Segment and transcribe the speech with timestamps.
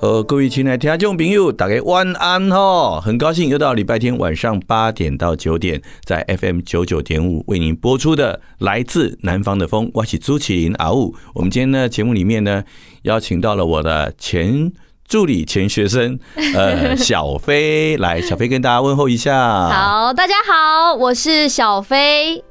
[0.00, 2.98] 呃，各位亲爱的听众朋友，大家晚安哈！
[3.02, 11.14] 很高兴又到礼拜天晚上八点到九点，在 FM 九九点五为您播出的《来自南方的风》，我是朱启林阿雾。
[11.34, 12.64] 我们今天呢节目里面呢，
[13.02, 14.72] 邀请到了我的前
[15.06, 16.18] 助理、前学生，
[16.56, 19.68] 呃，小飞来，小飞跟大家问候一下。
[19.68, 22.42] 好，大家好，我是小飞。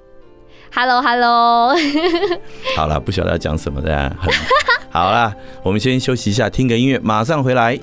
[0.73, 1.75] Hello，Hello。
[2.77, 4.15] 好了，不晓得要讲什么的。
[4.91, 7.79] 好啦，我们先休息一下，听个音乐，马上回来。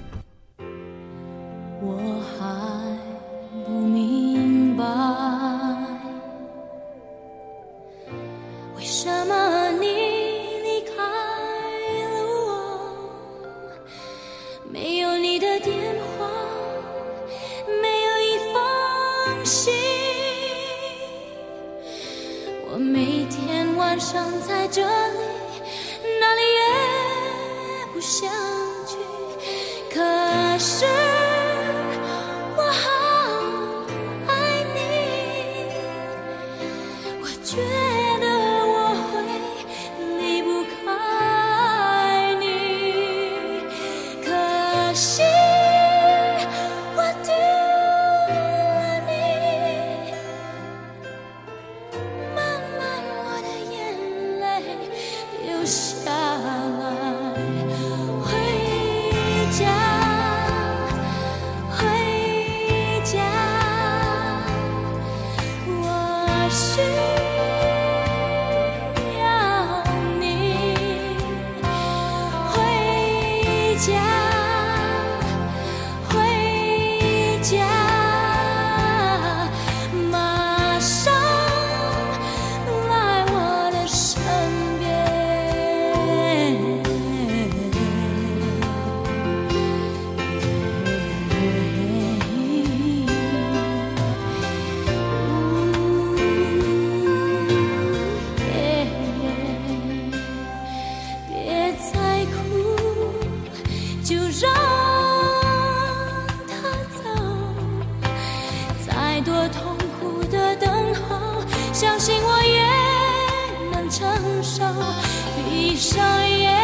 [115.77, 116.57] 闭上眼，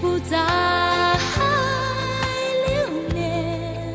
[0.00, 0.36] 不再
[2.66, 2.74] 留
[3.14, 3.94] 恋，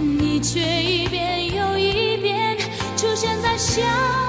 [0.00, 2.56] 你却一遍又一遍
[2.96, 4.23] 出现在想。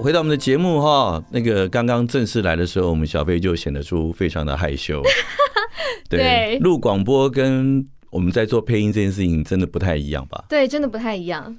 [0.00, 5.02] 回到我们的节目哈，那个刚刚正式来的时候，我们小飞就显得出非常的害羞。
[6.08, 10.44] 对，录广播跟我们在做配音这件事情真的不太一样吧？
[10.48, 11.58] 对，真的不太一样。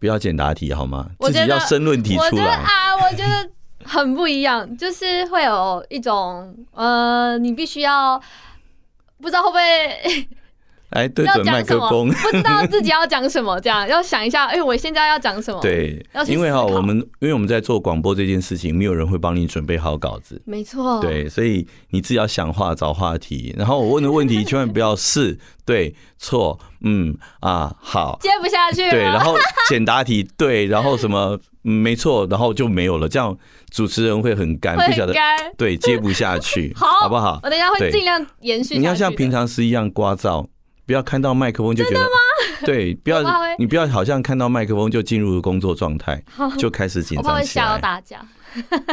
[0.00, 1.08] 不要简答题好吗？
[1.20, 2.96] 自己要申论题出来啊！
[2.96, 3.48] 我觉得
[3.84, 8.20] 很不一样，就是会有一种呃，你必须要
[9.18, 10.28] 不知道会不会。
[10.94, 14.46] 来对准麦克风，不知道自己要讲什么，这样要想一下。
[14.46, 15.60] 哎，我现在要讲什么？
[15.60, 20.40] 对，因为哈，我们因为我们在做广播这件事情，没有人会帮你准备好稿子。
[20.46, 21.00] 没错。
[21.00, 28.88] 对，所以你自己要想话找话题，然后我问的问题千万不要是对错，嗯啊好，接不下去。
[28.88, 29.36] 对，然后
[29.68, 33.36] 简答题对，然后什么没错，然后就没有了，这样
[33.70, 35.12] 主持人会很干，不晓得
[35.58, 37.40] 对接不下去， 好不好？
[37.42, 38.78] 我等一下会尽量延续。
[38.78, 40.46] 你要像平常时一样刮噪。
[40.86, 42.06] 不要看到麦克风就觉得，
[42.66, 43.22] 对，不要
[43.58, 46.22] 你不要好像看到麦克风就进入工作状态，
[46.58, 47.32] 就开始紧张起来。
[47.32, 48.20] 我怕会吓到大家。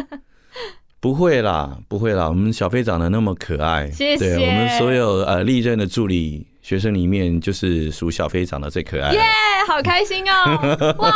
[1.00, 4.36] 不会啦，不会啦，我们小飞长得那么可爱，谢谢。
[4.38, 6.48] 对，我们所有呃历任的助理。
[6.72, 9.20] 学生里面就是属小飞长得最可爱，耶，
[9.68, 10.96] 好开心哦！
[11.00, 11.12] 哇，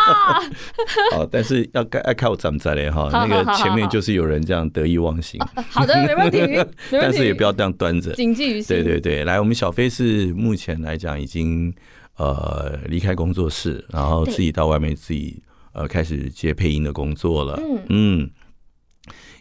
[1.14, 5.40] 好，但是要该爱看我怎么在嘞哈，那个前面就是有人这样得意忘形。
[5.70, 6.40] 好的，没问题，
[6.92, 8.76] 但是也不要这样端着，谨记于心。
[8.76, 11.74] 对对对，来，我们小飞是目前来讲已经
[12.18, 15.42] 呃离开工作室，然后自己到外面自己
[15.72, 17.58] 呃开始接配音的工作了。
[17.64, 17.80] 嗯。
[17.88, 18.30] 嗯，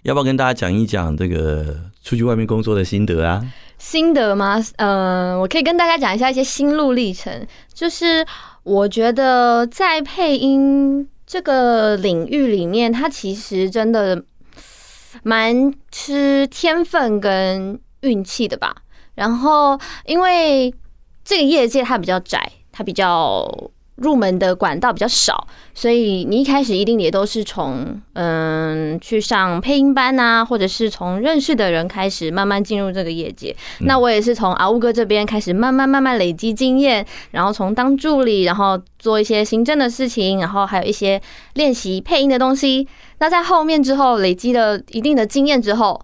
[0.05, 3.43] 要不要跟大家讲一讲这个出去外面工作的心得啊？
[3.79, 4.63] 心得吗？
[4.77, 7.47] 嗯、呃，我可以跟大家讲一下一些心路历程。
[7.73, 8.25] 就是
[8.65, 14.23] 我觉得在配音这个领域里面，它其实真的
[15.23, 18.77] 蛮吃天分跟运气的吧。
[19.15, 20.75] 然后，因为
[21.25, 23.51] 这个业界它比较窄，它比较。
[23.97, 33.55] 入门的管道比较少，所以你一开始一定也都是从嗯去上配音班啊，或者是从认识的人开始慢慢进入这个业界。
[33.81, 41.21] 嗯、那我也是从阿乌哥这边开始慢慢慢慢累积经验，然后从当助理，然后做一些行政的事情，然后还有一些
[41.55, 42.89] 练习配音的东西。
[43.19, 46.01] 那在后面之后累积了一定的经验之后，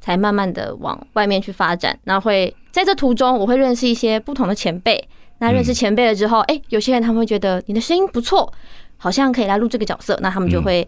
[0.00, 1.98] 才慢慢的往外面去发展。
[2.04, 5.08] 那会在这途中，我会认识一些不同的前辈。
[5.42, 8.50] 那认识前辈了之后，哎、欸，有些人他们会觉得你的声音不错，
[8.96, 10.86] 好像可以来录这个角色，那他们就会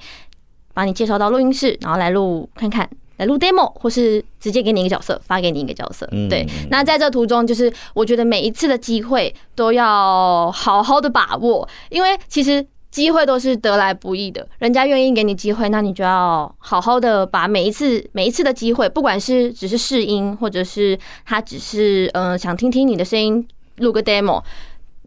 [0.72, 6.06] 把你介绍到录音室，然后来录看看，来录 demo，或是直接给你一个角色，发给你一个角色。
[6.30, 20.96] 对，那在这途中，就是我觉得每一次的机会都要好好的把握，因为其实机会都是得来不易的，人家愿意给你机会，那你就要好好的把每一次每一次的机会，不管是只是试音，或者是
[21.26, 23.44] 他只是嗯、呃、想听听你的声音。
[23.76, 24.42] 录个 demo，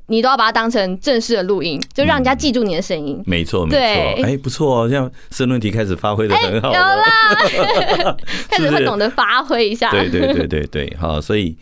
[0.08, 3.22] 你都要把它当成正式的录音，就让人家记住你的声音。
[3.26, 4.24] 没错，没错。
[4.24, 6.68] 哎，不错哦，这样申论题开始发挥的很好。
[6.70, 8.16] 有啦，
[8.50, 9.92] 开始会懂得发挥一下。
[9.92, 11.58] 对对对对对，好，所以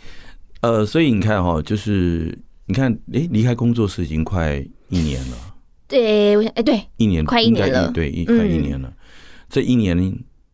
[0.61, 5.37] 呃，所以你看哈，就是你看，哎，离开工作室已经快一年了。
[5.87, 7.91] 对，我想，哎，对，一年，快一年了。
[7.91, 8.91] 对，一快一年了。
[9.49, 9.95] 这一年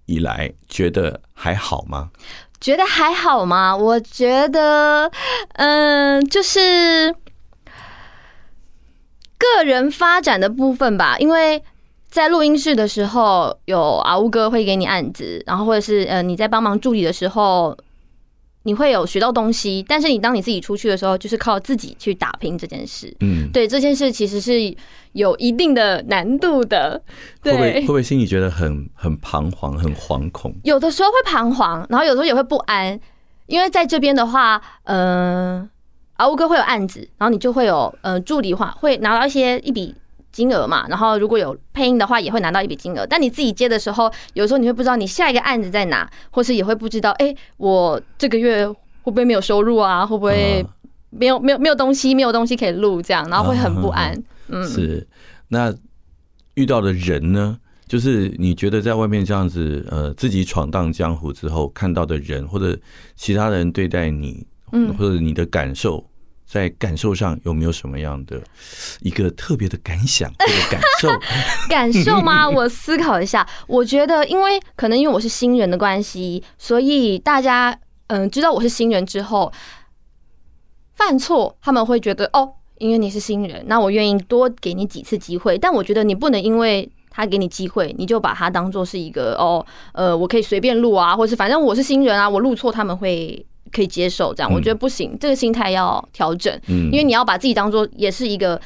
[0.05, 2.09] 以来，觉得还好吗？
[2.61, 3.75] 觉得还好吗？
[3.75, 5.11] 我觉得，
[5.55, 7.13] 嗯，就是
[9.37, 11.17] 个人发展的部分吧。
[11.17, 11.61] 因为
[12.09, 17.77] 在录音室的时候，有阿乌哥会给你案子，然后或者是呃你在帮忙助理的时候。
[18.63, 23.11] 你会有学到东西，但是你当你自己出去的时候，就是靠自己去打拼这件事。
[23.21, 24.75] 嗯，对，这件事其实是
[25.13, 27.01] 有一定的难度的。
[27.41, 30.53] 对，会不会会不会心里觉得很很彷徨、很惶恐？
[30.63, 32.99] 有的时候会彷徨，然后有时候也会不安，
[33.47, 35.69] 因为在这边的话，嗯、呃，
[36.17, 39.95] 阿乌哥会有案子，然后你就会有呃助理话会拿到一些一笔。
[40.31, 43.05] 金额嘛，然后如果有配音的话，也会拿到一笔金额。
[43.05, 50.05] 但你自己接的时候，有时候你会不知道你下一个案子在哪，或是也会不知道，哎，我这个月会不会没有收入啊？
[50.05, 50.65] 会不会
[51.09, 54.13] 没有没有没有东西，没有东西可以录这样，然后会很不安。
[54.47, 55.07] 嗯，是。
[55.49, 55.73] 那
[56.55, 57.57] 遇到的人呢？
[57.87, 62.79] 就是你觉得在外面这样子，呃，自己闯荡江湖之后看到的人，或者
[63.17, 66.01] 其他人对待你，嗯，或者你的感受。
[66.51, 68.41] 在感受上有没有什么样的
[68.99, 71.09] 一个特别的感想 或者感受？
[71.69, 72.43] 感受吗？
[72.51, 73.47] 我思考一下。
[73.67, 79.49] 我觉得，因为可能因为我是新人的关系，所以大家嗯知道我是新人之后，
[80.93, 85.57] 犯错他们会觉得哦，因为你是新人，那我愿意多给你几次机会。
[85.57, 93.45] 但我觉得你不能因为他给你机会，你就把他当做是一个哦呃，我可以随便录啊，或是反正我是新人啊，我录错他们会。
[93.71, 96.53] 可以接受这样，我觉得不行，这个心态要调整。
[96.67, 98.59] 嗯，因为你要把自己当做也是一个，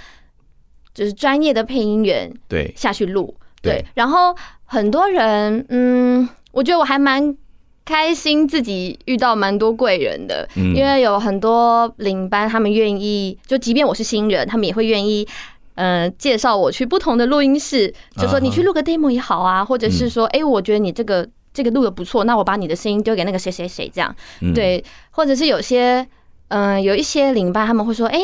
[0.94, 4.36] 就是专业的配音员，对，下去录，对，然后
[4.66, 7.36] 很多人，嗯，我觉得我还蛮
[7.84, 15.28] 开心，自己遇到蛮多贵人的，因为有很多领班，他们愿意，就即便我是新人，他们也会愿意，
[15.76, 24.14] 嗯，介绍我去不同的录音室，就说你去录个 demo 也好啊，或者是说，哎，我觉得你这个这个录的不错，那我把你的声音丢给那个谁谁谁这样，
[24.54, 26.06] 对，或者是有些，
[26.50, 28.20] 嗯，有一些领班他们会说，哎，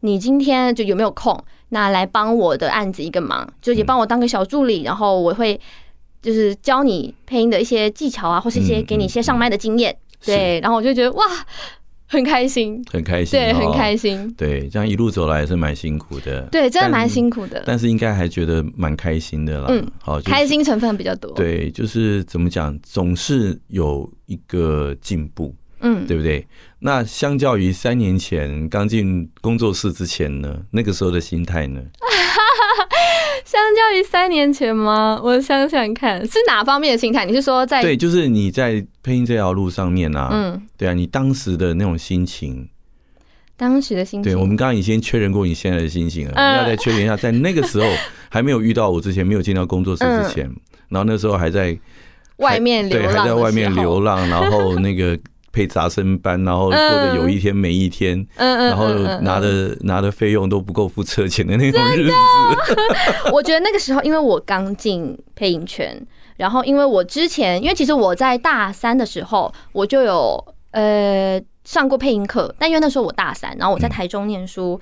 [0.00, 1.36] 你今天就有没有空？
[1.70, 5.60] 那来帮我的案子一个忙，就也帮我当个小助理，然后我会
[6.22, 11.24] 就是教你配音的一些技巧啊，或是一些给你一些上麦的经验，对，然后我就觉得哇，
[12.10, 25.54] 很开心，很开心，对，很开心，对，这样一路走来也是蛮辛苦的，对，真的蛮辛苦的，但是应该还觉得蛮开心的啦，嗯，好，开心成分比较多，对，就是怎么讲，总是有一个进步。
[25.82, 26.46] 嗯，对不对？
[26.80, 31.80] 那相较于三年前刚进工作室之前呢，那个时候的心态呢？
[33.50, 35.20] 相较于三年前吗？
[35.20, 37.24] 我想想看，是哪方面的心态？
[37.24, 37.82] 你是说在？
[37.82, 42.68] 对，就是你在配音这条路上面啊，嗯，对啊，你当时的那种心情，
[43.56, 47.88] 当时的心情，对，我们刚刚已经确认过你现在的心情了，呃、你要再确认一下，在那个时候
[48.30, 50.56] 还没有遇到我之前，没有进到工作室之前，嗯、
[50.90, 51.76] 然后那时候还在
[52.36, 55.18] 外面流浪，对，还在外面流浪，然后那个。
[55.52, 58.88] 配杂声班，然后过得有一天没一天，嗯、然后
[59.22, 62.14] 拿的、嗯嗯嗯、拿的费用都不够付车钱的那种日子。
[63.32, 66.00] 我觉得那个时候，因为我刚进配音圈，
[66.36, 74.80] 然后因为我之前，因为其实我在大三的时候我就有呃上过配音课，但因为那时候我大三，然后我在台中念书，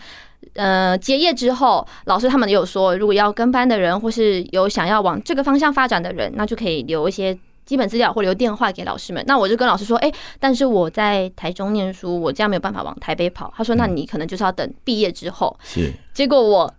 [0.55, 7.39] 嗯、呃，结业之后，老师他们也有说，如果要跟班的人，或是有想要往这个方向发展的人，那就可以留一些。
[7.69, 10.11] 基本资料或留电话给老师们，那我就跟老师说，哎，
[10.41, 13.53] 但是我在台中念书，我这样没有办法往台北跑。
[13.55, 15.55] 他说，那你可能就是要等毕业之后。
[15.63, 15.93] 是。
[16.15, 16.75] 结果我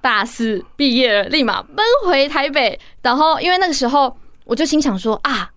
[0.00, 2.80] 大四毕业了，立马奔回台北。
[3.02, 4.16] 然后因为那个时候，
[4.46, 5.50] 我就心想说啊，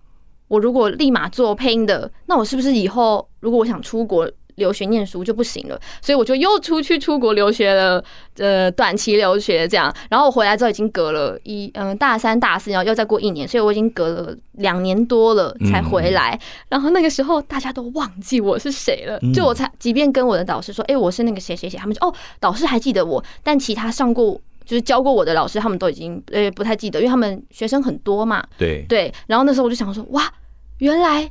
[0.48, 4.30] 我如果立马做配音的，那我是不是以后如果我想出国？
[4.58, 8.04] 留学念书就不行了，所以我就又出去出国留学了，
[8.36, 9.92] 呃，短期留学这样。
[10.10, 16.38] 然后我回来之后已经隔了一嗯大三大四，然后又再过一年，所以我已经隔了两年多了才回来。
[16.68, 28.44] 然后那个时候大家都忘记我是谁了，就我才即便跟我的导师说，哎，我是那个谁谁谁，他们就哦，导师还记得我，但其他上过就是教过我的老师，他们都已经呃不太记得，因为他们学生很多嘛。
[28.58, 29.12] 对对。
[29.26, 30.30] 然后那时候我就想说，哇，
[30.78, 31.30] 原来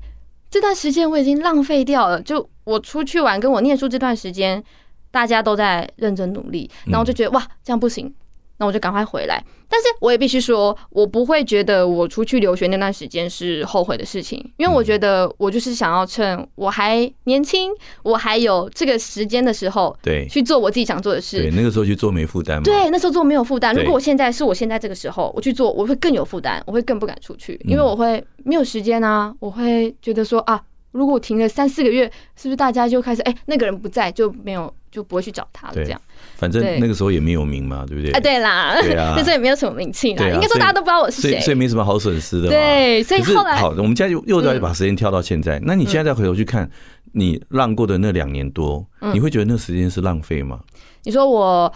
[0.50, 2.50] 这段时间我已经浪费掉了，就。
[2.68, 4.62] 我出去玩，跟我念书这段时间，
[5.10, 8.14] 大家都在认真努力，然后我就觉得哇，这样不行，
[8.58, 9.44] 那我就赶快回来。
[9.70, 17.72] 但是我也必须说，我不会觉得我出去留学那段时间是后悔的事情，因为我觉得我就是想要趁我还年轻，
[18.04, 21.42] 我还有这个时间的时候，对，去做我自己想做的事。
[21.42, 22.64] 对，那个时候去做没负担吗。
[22.64, 23.76] 对，那时候做没有负担。
[23.76, 30.62] 如果我现在是我现在这个时候我去做，我会更有负担，我会更不敢出去，因为我会没有时间啊，我会觉得说啊。
[30.92, 35.74] 如果我停了三四个月，是不是大家就开始哎、欸，那个人不在就没有就不会去找他了？
[35.76, 36.02] 这样，
[36.38, 38.12] 反正那个时候也没有名嘛，对不对？
[38.12, 38.74] 啊，对啦，
[39.16, 42.50] 那时候也没有什么名气啦，应该说大家都不知道我是谁，所以，没什么好损失的。
[42.50, 46.68] 对，所以后来好，我们现在又又再把时间跳到现在，嗯、那你现在再回头去看
[47.12, 50.60] 你浪过的那两年多，嗯、你会觉得那时间是浪费吗？
[51.04, 51.72] 你说我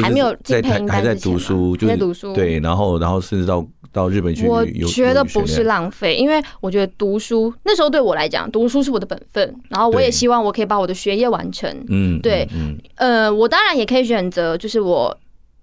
[0.00, 3.66] 还没有在还还在读书，就是读书，对，然后然后甚至到。
[3.92, 11.68] 到日本去，我觉得不是浪费，因为我觉得读书那时候对我来讲，读书是我的本分，然后我也希望我可以把我的学业完成。
[11.88, 12.48] 嗯，对，
[12.94, 15.18] 呃，我当然也可以选择，就是我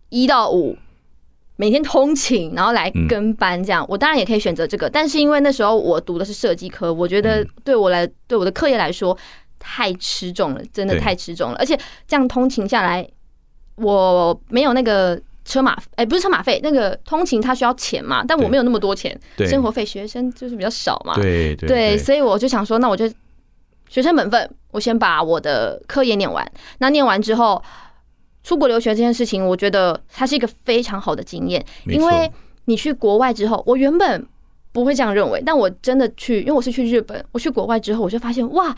[0.10, 0.78] 一到五
[1.56, 4.90] 每天通勤，然后来跟班这样，我当然也可以选择这个。
[4.90, 9.18] 但是因为那时候我读的是设计科，我觉得对我来对我的课业来说
[9.58, 13.08] 太吃重了，真的太吃重了，而且这样通勤下来，
[13.78, 15.18] 我没有那个。
[15.48, 18.22] 车马哎，不是车马费，那个通勤他需要钱嘛？
[18.28, 21.16] 但我没有那么多钱，生活费学生就是比较少嘛。
[21.16, 23.10] 对对对，所以我就想说，那我就
[23.88, 26.46] 学生本分，我先把我的课业念完。
[26.80, 27.64] 那念完之后，
[28.44, 32.30] 出国留学这件事情，我觉得它是一个非常好的经验，因为
[32.66, 34.28] 你去国外之后，我原本
[34.74, 38.76] 不会这样认为，但我真的去，因为我是去日本，我去国外之后，我就发现哇。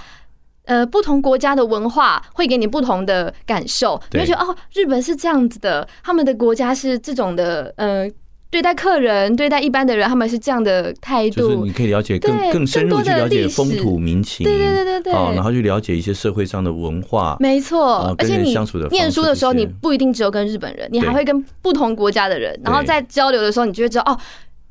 [0.69, 8.07] 呃，不同国家的文化会给你不同的感受，你会觉得哦，日本是这样子的，他们的国家是这种的，呃，
[8.51, 11.41] 对待客人、对待一般的人，他们是这样的态度。
[11.41, 18.15] 就是你可以了解更更深入去了解风土民情，对对对对对，然后去了解一些社会上的文化，没错。
[18.19, 18.55] 而且你
[18.91, 24.15] 念书的时候，你不一定只有跟日本人，你还会跟不同国家的人，然后在交流的时候，你就会知道哦，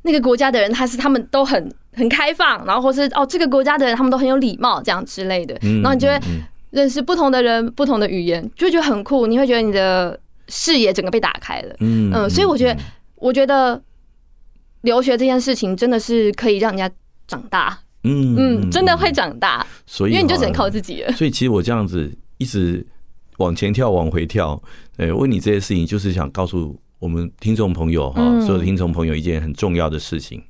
[0.02, 1.69] 那个国家的人他是他们都很。
[1.99, 5.59] 很开放，然后或是哦，这个国家的人他们都很有礼貌，这样之类的。
[5.83, 6.19] 然后你就会
[6.71, 9.26] 认识不同的人，不同的语言，就会觉得很酷。
[9.26, 11.75] 你会觉得你的视野整个被打开了。
[11.81, 12.81] 嗯嗯，所以我觉得，
[13.17, 13.83] 我觉得
[14.83, 16.88] 留学这件事情真的是可以让人家
[17.26, 21.12] 长大，嗯嗯，真的会长大，所以因为你就只能靠自己了。
[21.12, 22.87] 所以其实我这样子一直
[23.38, 24.62] 往前跳，往回跳，
[24.99, 30.43] 呃，问你这些事情，就是想告诉我们听众朋友哈，所有的听众朋友一件很重要的事情。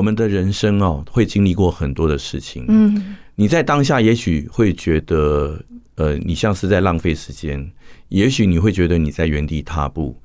[0.00, 2.64] 我们的人生哦，会经历过很多的事情。
[2.68, 5.62] 嗯，你在当下也许会觉得，
[5.96, 7.60] 呃，你像是在浪费时间；
[8.08, 10.16] 也许你会觉得你在原地踏步；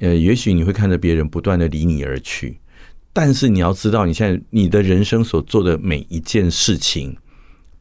[0.00, 2.60] 呃，也许你会看着别人不断的离你而去。
[3.14, 7.16] 但是你要知道，你现在你的人生所做的每一件事情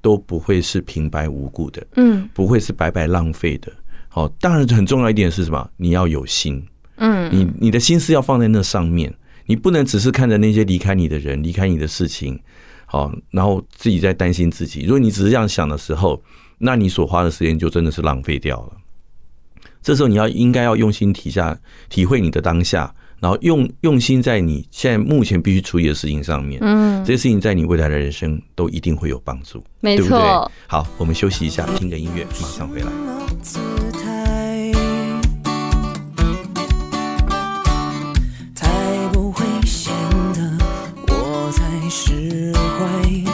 [0.02, 3.70] 都不会是平白无故的，嗯，不会是白白浪费的。
[4.08, 5.70] 好，当然很重要一点是什么？
[5.76, 6.66] 你要有心，
[6.96, 9.14] 嗯，你你的心思要放在那上面。
[9.46, 12.40] 你不能只是看着那些离开你的人、离开你的事情，
[12.86, 14.84] 好，然后自己在担心自己。
[14.84, 16.22] 如果你只是这样想的时候，
[16.60, 18.74] 那你所花的时间就真的是浪费掉了。
[19.82, 26.58] 这时候你要应该要用心体下体会你的当下，然后用用心在你现在目前必须处理的事情上面。
[26.64, 30.04] 嗯，这些事情在你未来的人生都一定会有帮助，没错。
[30.04, 30.52] 对不对？
[30.68, 33.93] 好，我们休息一下，听个音乐，马上回来。
[42.88, 43.33] 女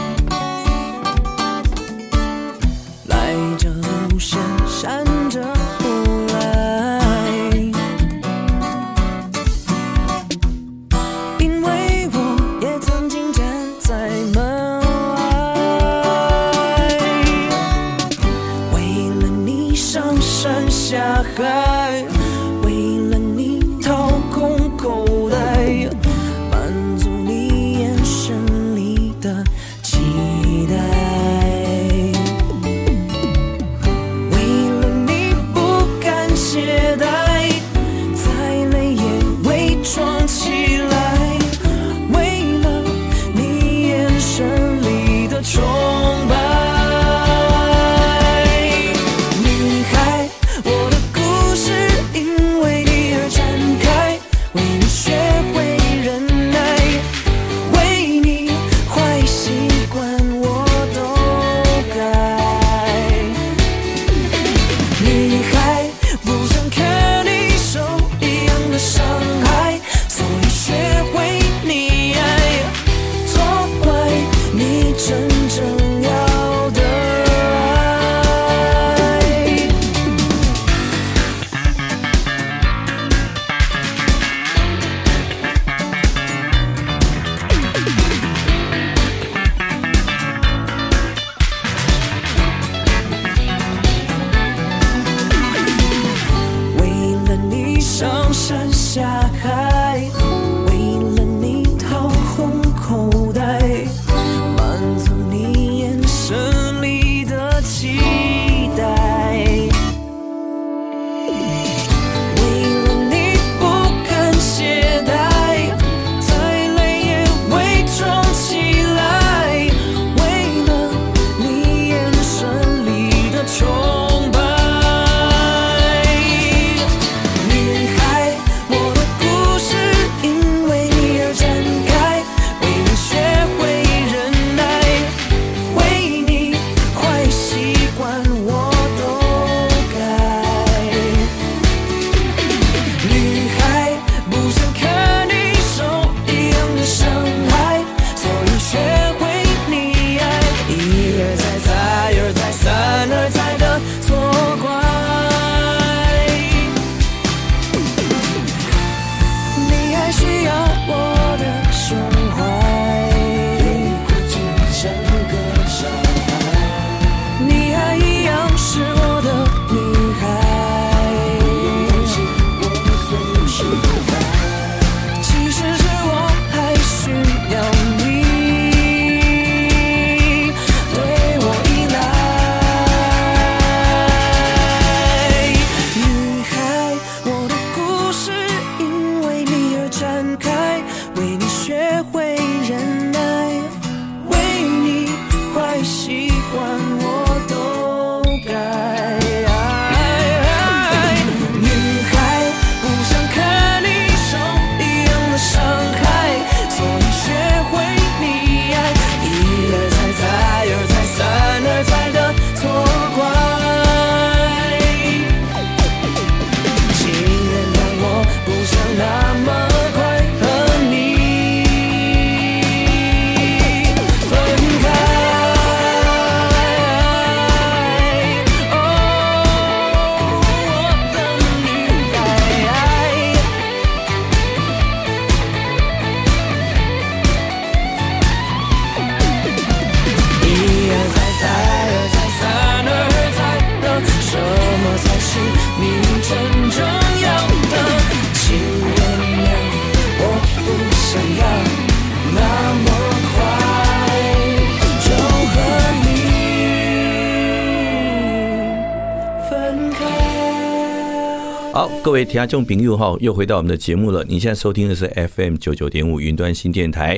[262.20, 264.26] 位听众朋友哈，又回到我们的节目了。
[264.26, 267.18] 你现在收听的是 FM 九九点五云端新电台，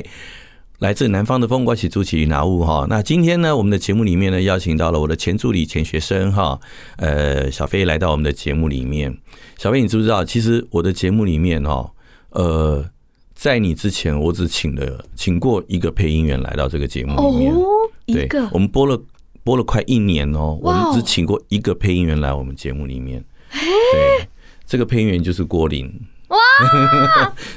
[0.78, 2.86] 来自南方的风，我是朱启拿物哈。
[2.88, 6.60] 那今天呢，我们的节目里面呢，邀请到了我的前助理、前学生哈，
[6.98, 9.18] 呃，小飞来到我们的节目里面。
[9.58, 10.24] 小飞，你知不知道？
[10.24, 11.90] 其实我的节目里面哈，
[12.30, 12.88] 呃，
[13.34, 17.52] 在你之前，我只请了请过一个配音员来到这个节目里面。
[17.52, 17.60] 哦，
[18.06, 19.02] 对，一个我们播了
[19.42, 23.24] 播了快一年哦，我们只请过一个配音员来我们节目里面。
[23.50, 24.28] 对。
[24.66, 25.90] 这个配音员就是郭林
[26.28, 26.38] 哇，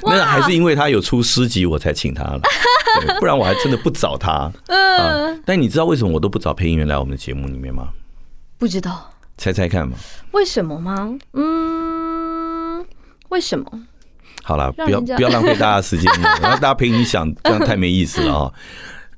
[0.04, 2.40] 那还是因为他有出诗集，我才请他了，
[3.18, 4.52] 不然我还真的不找他。
[4.66, 7.88] 嗯，但你知道为什么我都不找配音员来我们的节目里面吗？
[8.58, 9.96] 不知道，猜猜看嘛？
[10.32, 11.16] 为什么吗？
[11.32, 12.84] 嗯，
[13.30, 13.66] 为什么？
[14.42, 18.52] 好了，不要不要浪费大家时间了， 然后大家陪你想，这样太没意思了啊。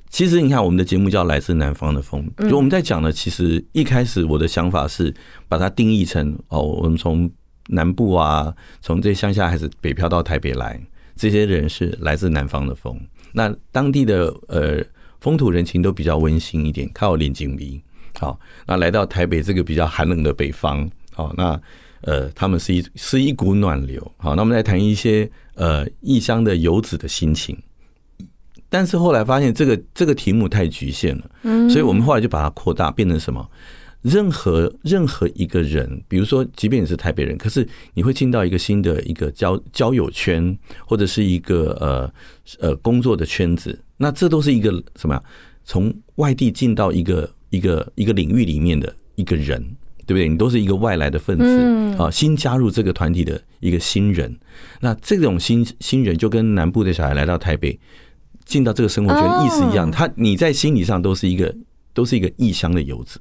[0.08, 5.12] 其实你看，我们的节目叫《来自南方的风》，就我们在讲的，其实一开始我的想法是
[5.48, 7.30] 把它定义成哦，我们从
[7.68, 10.80] 南部啊，从这乡下还是北漂到台北来，
[11.14, 12.98] 这些人是来自南方的风。
[13.32, 14.82] 那当地的呃
[15.20, 17.80] 风土人情都比较温馨一点，靠脸景鼻。
[18.18, 21.60] 好，那来到台北这个比较寒冷的北方，好，那
[22.00, 24.00] 呃他们是一是一股暖流。
[24.16, 27.56] 好，那我们来谈一些呃异乡的游子的心情。
[28.70, 33.48] 但是后来发现这个这个题目太局限了，嗯，所以我们后来就把它扩大，变成什么？
[34.02, 40.56] 任何任何一个人，比如说，即便你是台北人，可是你会进到一个新的一个交交友圈，
[40.86, 42.12] 或者是一个呃
[42.60, 45.22] 呃工作的圈子，那这都是一个什么呀？
[45.64, 49.60] 从外地进到一个一个一个领域里面的一个人，
[50.06, 50.28] 对不对？
[50.28, 54.34] 你都是一个外来的分子啊，新加入这个团体的一个新人。
[54.80, 57.78] 那这种新新人就跟南部的小孩来到台北，
[58.44, 61.54] 进到这个生活圈意思一样，他你在心理上都是一个
[61.92, 63.20] 都是一个异乡的游子。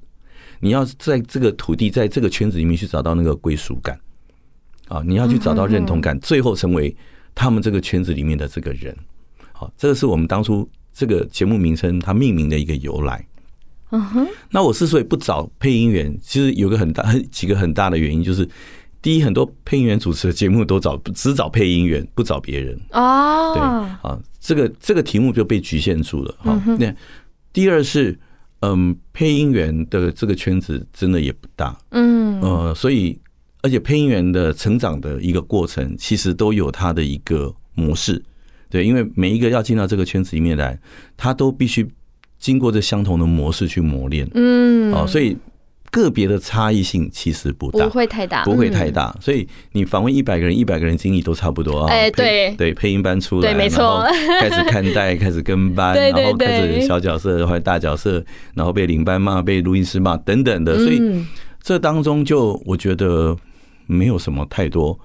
[0.60, 4.00] 你要在这个土地，在这个圈子里面去找到那个归属感
[4.88, 5.04] 啊！
[5.06, 6.96] 你要去找到认同感，最后成为
[7.36, 8.96] 他们这个圈子里面的这个人。
[9.52, 13.24] 好，这个是我们当初这个节目名称它命名的一个由来。
[13.91, 14.28] 嗯哼。
[14.50, 18.48] 那我之所以不找配音员，其实有个很大、很 几个很大的原因，就是
[19.02, 22.80] 第一，很多配音员主持的节目都找只找配音员，不找别人。
[22.91, 23.54] 哦。
[23.54, 23.62] 对
[24.10, 26.36] 啊，这个这个题目就被局限住了。
[26.39, 26.91] 好，那
[27.54, 28.17] 第二是。
[28.62, 33.20] 嗯，配音员的这个圈子真的也不大，嗯，呃，所以
[33.62, 38.24] 而且配音员的成长的一个过程，其实都有他的一个模式，
[38.70, 40.80] 对，因为每一个要进到这个圈子里面来，
[41.15, 41.88] 他都必须
[42.39, 45.38] 经过这相同的模式去磨练，嗯，哦，所以。
[45.91, 49.15] 个别的差异性其实不大，不会太大，不会太大。
[49.21, 51.89] 所以你访问一百个人，一百个人经历都差不多啊。
[51.89, 54.06] 哎，对对，配音班出来，没错，
[54.39, 58.23] 开始看待， 开始跟班，然后开始小角色或者大角色，
[58.54, 60.78] 然后被领班骂，被录音师骂等等的。
[60.80, 61.02] 所以
[61.62, 63.36] 这当中就我觉得
[63.86, 64.97] 没有什么太多。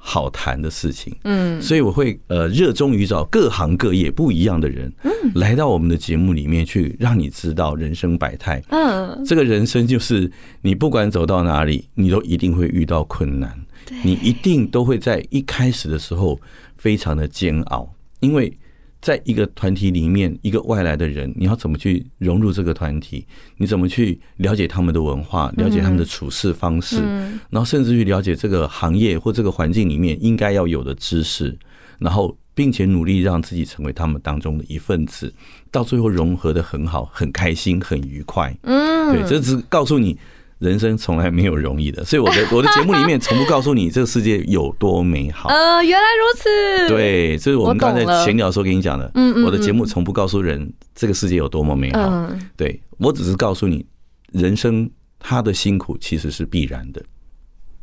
[0.00, 10.30] 好谈的事情，嗯，所以我会呃热衷于找各行各业不一样的人，嗯，来到我们的节目里面去，让你知道人生百态，嗯，这个人生就是
[10.62, 13.54] 你不管走到哪里，你都一定会遇到困难，
[14.02, 16.40] 你一定都会在一开始的时候
[16.76, 18.56] 非常的煎熬，因为。
[19.00, 23.24] 在一个团体里面，一个外来的人，你要怎么去融入这个团体？
[23.56, 27.00] 你怎么去了解他们的文化，了解他们的处事方式，
[27.48, 31.56] 然后甚至去了解这个行业或这个环境里面应该要有的知识，
[31.98, 35.32] 然后并且努力让自己成为他们当中的一份子，
[35.70, 38.52] 到最后融合的很好，很开心，很愉快。
[38.62, 40.18] 嗯，对，这只告诉你。
[40.58, 45.48] 人生从来没有容易的，所以我的 我的节目里面从不告诉你这个世界有多美好。
[45.54, 46.88] 呃，原来如此。
[46.88, 49.08] 对，这是我们刚才闲聊的时候跟你讲的。
[49.14, 52.00] 嗯，我的节目从不告诉人这个世界有多么美好。
[52.10, 53.86] 嗯，对，我只是告诉你，
[54.32, 54.90] 人生
[55.20, 57.00] 它的辛苦其实是必然的。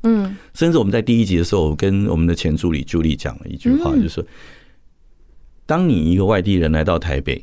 [0.04, 4.24] 嗯，甚至我们在第一集的时候，我跟我们的前助理朱莉讲了一句话，就是说，
[5.66, 7.42] 当你一个外地人来到台北，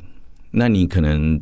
[0.50, 1.40] 那你可能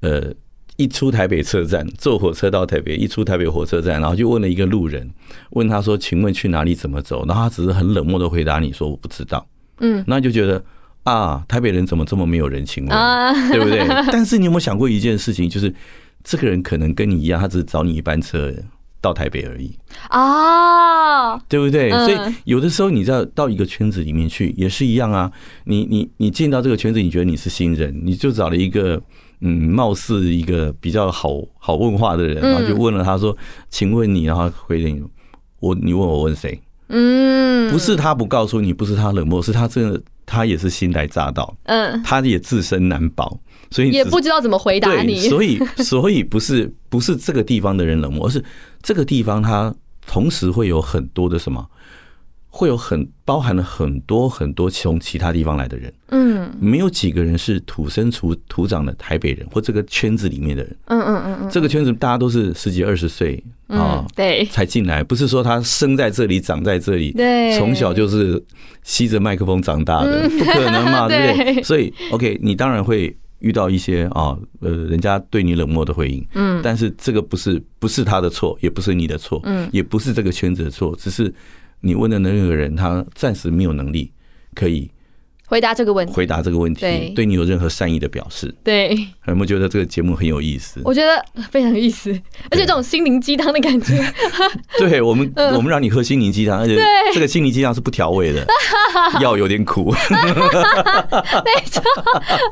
[0.00, 0.34] 呃。
[0.82, 5.08] 一出台北车站，坐火车到台北，一出台北火车站，然后就问了一个路人，
[5.50, 6.74] 问他说：“请问去哪里？
[6.74, 9.46] 怎么走？”然后他只是很冷漠的回答你说：“我不知道。”
[9.78, 10.60] 嗯，那就觉得
[11.04, 12.90] 啊，台北人怎么这么没有人情味，
[13.52, 13.86] 对不对？
[14.10, 15.72] 但是你有没有想过一件事情，就是
[16.24, 18.52] 这个人可能跟你一样，他只是找你一班车
[19.00, 19.72] 到台北而已
[20.08, 21.90] 啊，对不对？
[21.90, 25.30] 所以有的时候你知道到一个圈子里面去也是一样啊。
[25.64, 29.00] 你你你进到这个圈子，你觉得你是新人，你就找了一个。
[29.42, 33.36] 嗯，貌似一个比较好好问话的人，然后就问了他说
[33.68, 35.04] ：“请问你？”然后回应
[35.60, 36.58] 我：“你问我问谁？”
[36.94, 45.16] 嗯，不是他不告诉你，不是他冷漠，是他真的他也是新来乍到，嗯，他也自身难保，所以也不知道怎么回答你。
[45.28, 48.44] 所以，所以不是不是这个地方的人冷漠，而是
[48.82, 49.74] 这个地方他
[50.06, 51.66] 同时会有很多的什么？
[52.54, 68.40] 会有很包含了很多很多从其他地方来的人，嗯，没有几个人是土生土土长的台北人或这个圈子里面的人，嗯嗯嗯嗯，这个圈子大家都是十几二十岁啊，对，才进来，不是说他生在这里长在这里，对，从小就是
[68.82, 71.62] 吸着麦克风长大的，不可能嘛， 对不对？
[71.62, 81.32] 所以，OK，你当然会遇到一些啊，呃，人家对你冷漠的回应，嗯，但是这个不是不是他的错，也不是你的错，嗯，也不是这个圈子的错，只是。
[81.82, 84.10] 你问的那个人，他暂时没有能力
[84.54, 84.90] 可以
[85.46, 88.54] 回答这个问题，回答这个问题，对你有任何善意的表示。
[88.64, 90.80] 对，有没有觉得这个节目很有意思？
[90.84, 92.10] 我觉得非常有意思，
[92.50, 94.02] 而且这种心灵鸡汤的感觉。
[94.78, 96.78] 对我们， 我们让你喝心灵鸡汤，而且
[97.12, 98.46] 这个心灵鸡汤是不调味的，
[99.20, 99.90] 药有点苦。
[99.90, 99.96] 没
[101.66, 101.82] 错，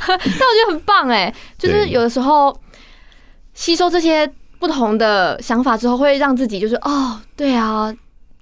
[0.07, 2.55] 但我觉得很棒哎，就是有的时候
[3.55, 7.95] 吸收这些不同的想法之后，会让自己就是哦，对啊。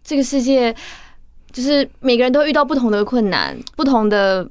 [0.08, 0.74] 这个世界
[1.52, 4.50] 就是每个人都遇到不同的困难，不同的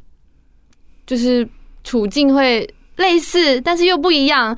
[1.07, 1.49] 就是
[1.83, 4.55] 处境会类似，但是又不一样。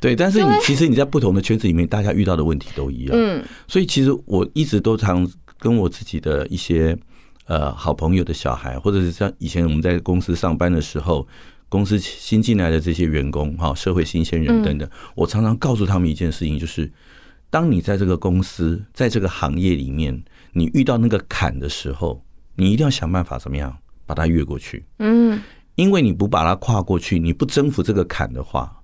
[0.00, 3.10] 对，但是你其实你在不同的圈子里面，大家遇到的问题都一样。
[3.12, 6.96] 嗯，所以其实我一直都常跟我自己的一些
[7.44, 11.28] 呃好朋友的小孩，或者是像以前我们在公司上班的时候，
[11.68, 16.90] 公司新进来的这些员工哈，社会新鲜人等等，我常常告诉他们一件事情，就是。
[17.54, 22.20] 当你在这个公司，在这个行业里面，你遇到那个坎的时候，
[22.56, 23.72] 你一定要想办法怎么样
[24.04, 24.84] 把它越过去。
[24.98, 25.40] 嗯，
[25.76, 28.80] 因为你不把它跨过去，你不征服这个坎的话，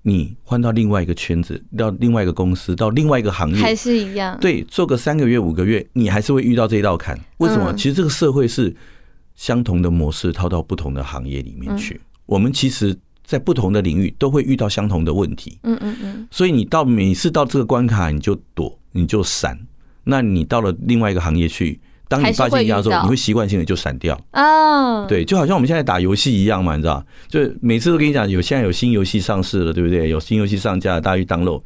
[0.00, 4.38] 你换到另外一个圈子，到另外一个公司，到另外一个行业，还是一样。
[4.40, 7.14] 对，做个三个月、五个月，你还是会遇到这道坎。
[7.36, 7.74] 为什么？
[7.74, 8.74] 其实这个社会是
[9.34, 12.00] 相同的模式套到不同的行业里面去。
[12.24, 12.98] 我们其实。
[13.28, 19.58] 在不同的领域都会遇到相同的问题，嗯嗯嗯，所以你到每次到这个关卡，你就躲，你就闪。
[20.04, 24.18] 那你到了另外一个行业去，当你发现压之后，你会习惯性的就闪掉。
[24.32, 27.04] 哦，对，就好像我们现在打游戏一样嘛，你知道？
[27.28, 30.08] 就每次都跟你讲，有现在有新游戏上市了，对不对？
[30.08, 31.60] 有新游戏上架，大家去 download。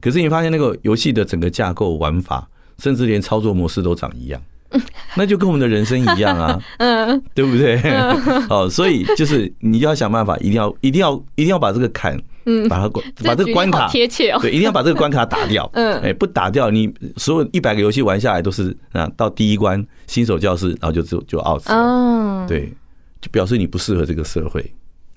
[0.00, 2.48] 可是你发现那个游戏的整个架构、玩法，
[2.78, 4.42] 甚至连操作模式都长一样。
[5.16, 7.80] 那就跟我们的人生一样啊， 嗯，对不对？
[8.50, 15.68] 哦，所以就是你要想办法，一定要、一定要、一定要把这个坎，嗯，把它关，把这个关卡贴切哦，对，一定要把这个关卡打掉。
[15.74, 21.74] 嗯，哎，不打掉，你所有一百个游戏玩下来都是啊，到第一关新手教室，然后就就就 out 了。
[21.74, 22.72] 哦，对，
[23.20, 24.64] 就表示你不适合这个社会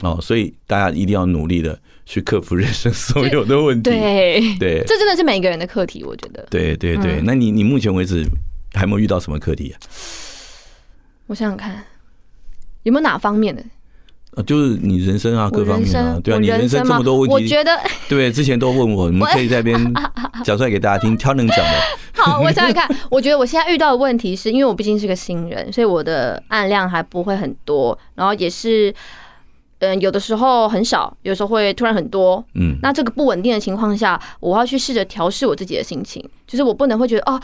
[0.04, 3.90] 哦，所以大家一定要努力的去克服人生所有的问题。
[3.90, 6.46] 对对，这真的是每个人的课题，我觉得。
[6.52, 8.24] 对对对，那你你目前为止。
[8.74, 9.76] 还没有遇到什么课题啊？
[11.28, 11.84] 我想想看，
[12.84, 13.62] 有没有哪方面的？
[14.36, 17.72] 啊，就是你人生啊，各方面啊，对啊，你人生这么多问题，我觉得
[18.08, 19.94] 对，之前都问我，你们可以在这边
[20.46, 21.82] 讲出来给大家听，挑能讲的。
[22.22, 28.94] 好，我想想看， 我觉得我现在遇到的问题是因为我毕竟是个新人，所以我的案量还不会很多，然后也是，
[29.80, 37.42] 嗯，有的时候很少，有时候会突然很多，嗯，那这个不稳定的情况下，我要去试着调试我自己的心情，就是我不能会觉得哦。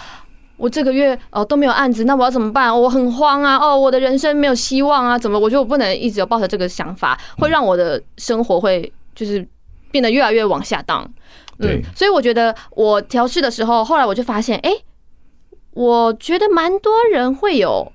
[0.63, 2.73] 我这个月哦都没有案子，那我要怎么办？
[2.73, 3.57] 我很慌啊！
[3.57, 5.19] 哦，我的人生没有希望啊！
[5.19, 5.37] 怎么？
[5.37, 9.45] 我觉得我不能一直有抱着这个想法，会让我的生活会就是
[9.91, 11.05] 变得越来越往下荡。
[11.59, 14.71] 嗯，所以我觉得我调试的时候，后来我就发现，哎，
[15.71, 17.91] 我觉得蛮多人会有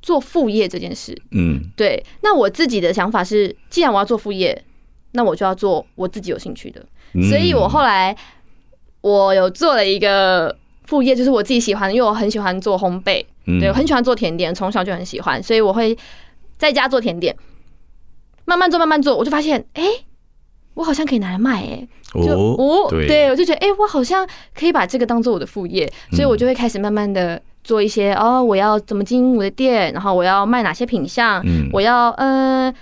[0.00, 1.12] 做副业这件事。
[1.32, 2.00] 嗯，对。
[2.20, 4.64] 那我自己的想法是，既然我要做副业，
[5.10, 6.80] 那我就要做我自己有兴趣的。
[7.28, 8.16] 所以我后来
[9.00, 10.56] 我有做了一个。
[10.86, 13.24] 副业就是我自己喜欢的，因为我很喜欢做烘焙，
[13.60, 15.96] 对，我很喜欢做甜点，从小就很喜欢，所以我会
[16.56, 17.36] 在家做甜点，
[18.44, 19.84] 慢慢做，慢慢做，我就发现，哎，
[20.74, 32.72] 我好像可以拿来卖，哎，就哦，对，我就觉得，哎，我好像可以把这个当做我的副业，所以我就会开始慢慢的做一些，哦，我要怎么经营我的店，然后我要卖哪些品相，我要，嗯，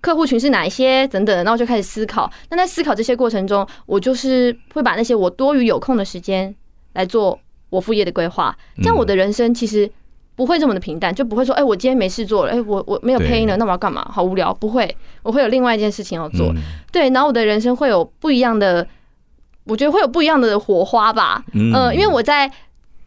[0.00, 2.30] 客户群是哪一些，等等，然后就开始思考。
[2.48, 6.54] 那在思考这些过程中，我就是会把那些我多余有空的时间。
[6.92, 9.90] 来做我副业的规划，这样我的人生其实
[10.34, 14.06] 不会这么的平淡，就不会说，哎，我今天没事做了，哎，我我没有配音了，那我要干嘛？
[14.10, 16.52] 好无聊，不会，我会有另外一件事情要做，
[16.90, 18.86] 对，然后我的人生会有不一样的，
[19.64, 22.50] 我觉得会有不一样的火花吧，嗯，因为我在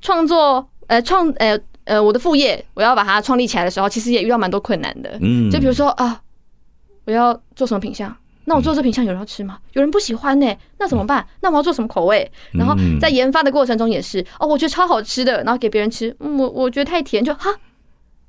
[0.01, 6.21] 创作，呃，创，呃，呃，我的副业，我要把它创立起来的时候，其实也遇到蛮多困难的，嗯，就比如说啊，
[7.05, 8.15] 我要做什么品项？
[8.45, 9.57] 那我做这品相有人要吃吗？
[9.73, 10.55] 有人不喜欢呢？
[10.77, 11.25] 那怎么办？
[11.41, 12.29] 那我要做什么口味？
[12.51, 17.49] 然后在研发的过程中也是哦，我觉得超好吃的，然后给别人吃，嗯，我我觉得太甜，就哈，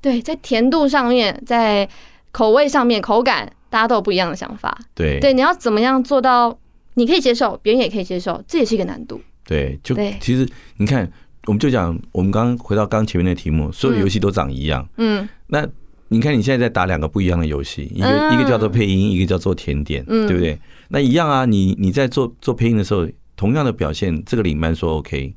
[0.00, 1.88] 对，在甜度上面，在
[2.30, 4.76] 口味上面，口感大家都有不一样的想法。
[4.94, 6.56] 对对，你要怎么样做到
[6.94, 9.20] 你可以接受，别人也可以接受，这也是一个难度。
[9.46, 11.10] 对，就其实你看
[11.46, 14.88] 我们就讲，我们刚刚回到刚前面的题目，所有游戏都长一样。
[14.96, 15.66] 嗯，那
[16.14, 20.56] 你看你现在在打两个不一样的游戏，一个一个叫做配音，一个叫做甜点，对不对？
[20.88, 23.04] 那一样啊，你你在做做配音的时候，
[23.36, 25.34] 同样的表现，这个领班说 OK，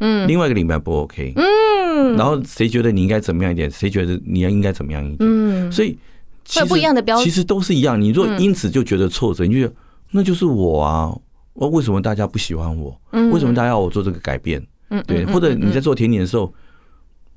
[0.00, 5.96] 嗯，另外一个领班不 OK，嗯，然后谁觉得你应该怎么样一点，谁觉得你要应该怎么样一点，嗯，所以
[6.54, 7.98] 会不一样的标准，其实都是一样。
[7.98, 9.74] 你若因此就觉得挫折，你就觉得
[10.10, 11.16] 那就是我啊，
[11.54, 12.94] 我为什么大家不喜欢我？
[13.32, 14.62] 为什么大家要我做这个改变？
[14.90, 16.52] 嗯，对，或者你在做甜点的时候，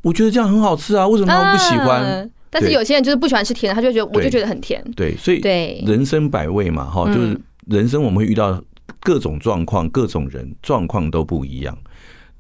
[0.02, 2.30] 我觉得这样很好吃啊，为什么他们不喜欢？
[2.54, 4.84] 但是有些人就是不喜欢吃甜的，他就觉得我就觉得很甜。
[4.94, 8.62] 对，所以对人生百味嘛，哈，就是人生我们会遇到
[9.00, 11.76] 各种状况，各种人状况都不一样。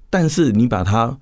[0.10, 1.17] 但是你把它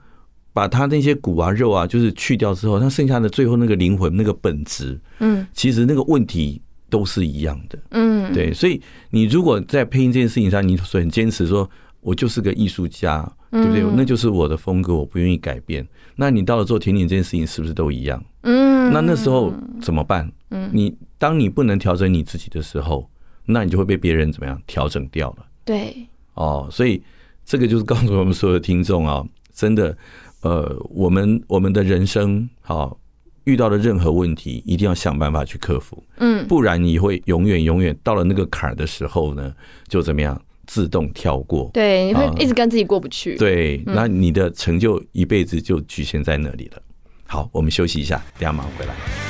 [0.54, 7.78] 把它那些骨啊肉啊，就是去掉之后，它剩下的最后那个灵魂那个本质，嗯，其实那个问题都是一样的。
[7.92, 11.70] 嗯，对，所以你如果在配音这件事情上，你很坚持说，
[12.02, 13.32] 我就是个艺术家。
[13.52, 13.84] 对不对？
[13.96, 15.88] 那就是我的风格，我不愿意改变。
[16.16, 18.24] 那你到了做甜点这件事情，是不是都一样？
[18.42, 18.92] 嗯。
[18.92, 20.32] 那那时候怎么办？
[20.50, 20.70] 嗯。
[20.74, 23.10] 你当你不能调整你自己的时候，
[23.46, 25.46] 那你就会被别人怎么样调整掉了？
[25.66, 25.96] 对。
[26.36, 27.02] 哦，所以
[27.44, 29.98] 这个就是告诉我们所有的听众啊，真的，
[30.42, 32.98] 呃，我们我们的人生，好，
[33.46, 36.04] 遇到的任何问题，一定要想办法去克服。
[36.18, 36.46] 嗯。
[36.48, 39.54] 不然你会永远永远到了那个坎儿的时候呢，
[39.88, 40.40] 就怎么样？
[40.70, 43.36] 自动跳过，对，你会一直跟自己过不去。
[43.38, 46.82] 对，那你的成就一辈子就局限在那里了。
[47.26, 49.29] 好，我们休息一下，等下马上回来。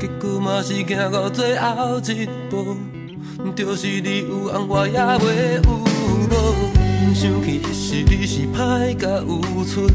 [0.00, 2.76] 结果嘛是行到最后一步，
[3.54, 5.70] 就是你有红我也袂有
[6.30, 6.34] 路。
[7.14, 9.86] 想起彼时你是歹甲有寸，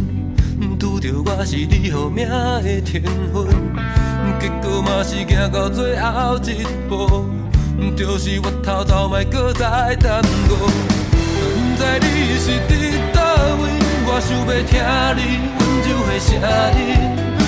[0.80, 3.48] 拄着我是你好命的天份。
[4.40, 7.26] 结果嘛是行到最后一步，
[7.96, 10.52] 就是我头走迈阁再耽误。
[11.36, 12.72] 不知你是伫
[13.14, 13.22] 倒
[13.60, 13.64] 位，
[14.06, 14.72] 我想要听
[15.18, 15.20] 你
[15.58, 16.30] 温柔的声
[16.80, 17.43] 音。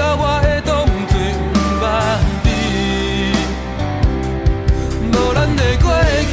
[0.00, 0.72] 以后我会当
[1.12, 1.14] 作
[1.52, 1.86] 不捌
[2.42, 2.48] 你，
[5.12, 5.92] 无咱的过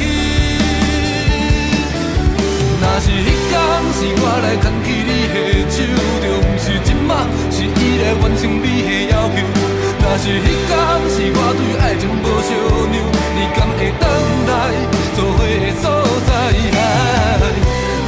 [2.80, 3.52] 若是迄天
[3.92, 5.36] 是我来牵起你的
[5.68, 5.76] 手，
[6.24, 7.12] 就不是今麦，
[7.52, 9.36] 是伊来完成你的要求。
[10.00, 10.72] 若是迄天
[11.12, 12.50] 是我对爱情无相
[12.88, 12.96] 让，
[13.36, 14.00] 你敢会回
[14.48, 14.50] 来
[15.14, 15.84] 做伙的所
[16.26, 16.28] 在？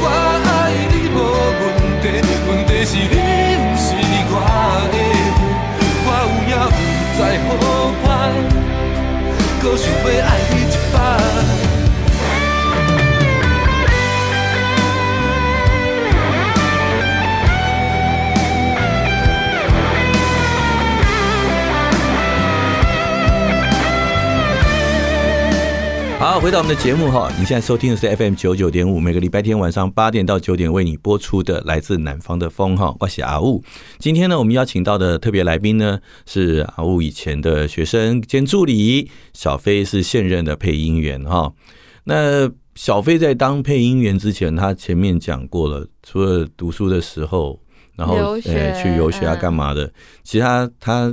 [0.01, 0.05] 我
[0.41, 0.49] 爱
[0.89, 1.17] 你无
[1.61, 1.63] 问
[2.01, 2.03] 题，
[2.49, 3.13] 问题是你
[3.61, 3.85] 不是
[4.33, 4.33] 我
[4.91, 5.20] 的。
[7.17, 7.47] 再好
[8.03, 8.07] 歹，
[9.61, 11.50] 阁想要爱你一摆。
[26.21, 33.63] 好，回到我们的节目哈，你现在收听的是 FM 九九点五，每个礼拜天晚上八点到九点为你播出的来自南方的风哈，我是阿雾。
[33.97, 41.51] 今天呢，我们邀请到的特别来宾呢是阿雾以前的学生兼助理小飞，是现任的配音员哈。
[42.03, 47.59] 那小飞在当配音员之前，他前面讲过了，除了读书的时候，
[47.95, 49.91] 然后呃去游学啊干嘛的，
[50.23, 51.11] 其他他。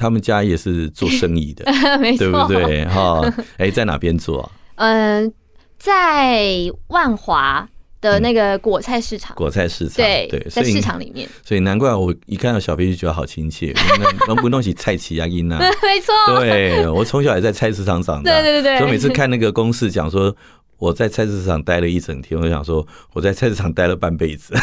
[0.00, 1.70] 他们家也是做生意的，
[2.00, 2.84] 没错，对不对？
[2.86, 3.20] 哈，
[3.58, 4.50] 哎，在哪边做啊？
[4.76, 5.30] 嗯，
[5.78, 6.46] 在
[6.88, 7.68] 万华
[8.00, 9.36] 的那个果菜市场。
[9.36, 11.28] 果菜市场，对对，在市场里面。
[11.44, 13.74] 所以难怪我一看到小飞就觉得好亲切，
[14.26, 15.26] 能不弄起菜奇啊？
[15.26, 16.40] 音啊，没错。
[16.40, 18.78] 对，我从小也在菜市场长大，对对对。
[18.78, 20.34] 所以每次看那个公式讲说
[20.80, 24.52] 我在菜市场待了一整天，我就想说我在菜市场待了半辈子。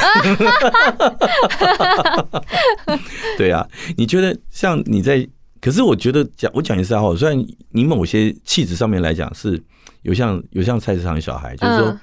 [3.38, 3.66] 对啊，
[3.96, 5.26] 你觉得像你在？
[5.60, 7.36] 可是我觉得讲我讲一下哈，虽然
[7.72, 9.60] 你某些气质上面来讲是
[10.04, 12.00] 有像有像菜市场的小孩，就是说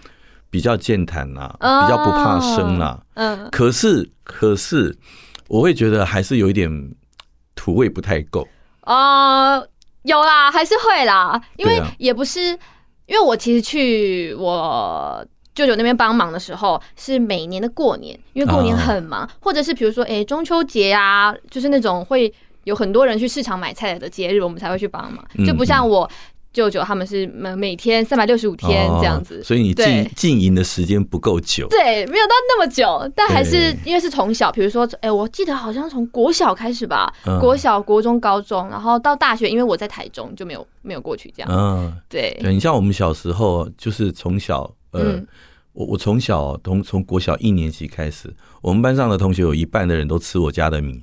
[0.50, 4.98] 比较健谈呐，比较不怕生呐，嗯，可是可是
[5.46, 6.68] 我会觉得还是有一点
[7.54, 8.48] 土味不太够。
[8.80, 9.64] 呃，
[10.02, 12.58] 有啦，还是会啦，因为也不是，
[13.06, 22.32] 因为我其实去我舅舅那边帮忙的时候是每年的过年，因为过年很忙，或者是比如说哎中秋节啊，就是那种会。
[22.64, 26.10] 有很多人去市场买菜的节日，我们才会去帮忙，就不像我
[26.54, 31.66] 舅舅他们是每每天三百六十五天这样子，哦、所以你经经营的时间不够久。
[31.68, 41.50] 对，没有到那么久，但还是因为是从小，比如说，哎、欸，我记得好像从国小开始吧，嗯、国小、国中、高中，然后到大学，因为我在台中就没有没有过去这样。
[41.52, 45.26] 嗯，对，对你像我们小时候，就是从小，呃，嗯、
[45.72, 48.32] 我我从小从从国小一年级开始，
[48.62, 51.02] 我们班上的同学有一半的人都吃我家的米。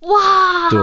[0.00, 0.78] 哇，对，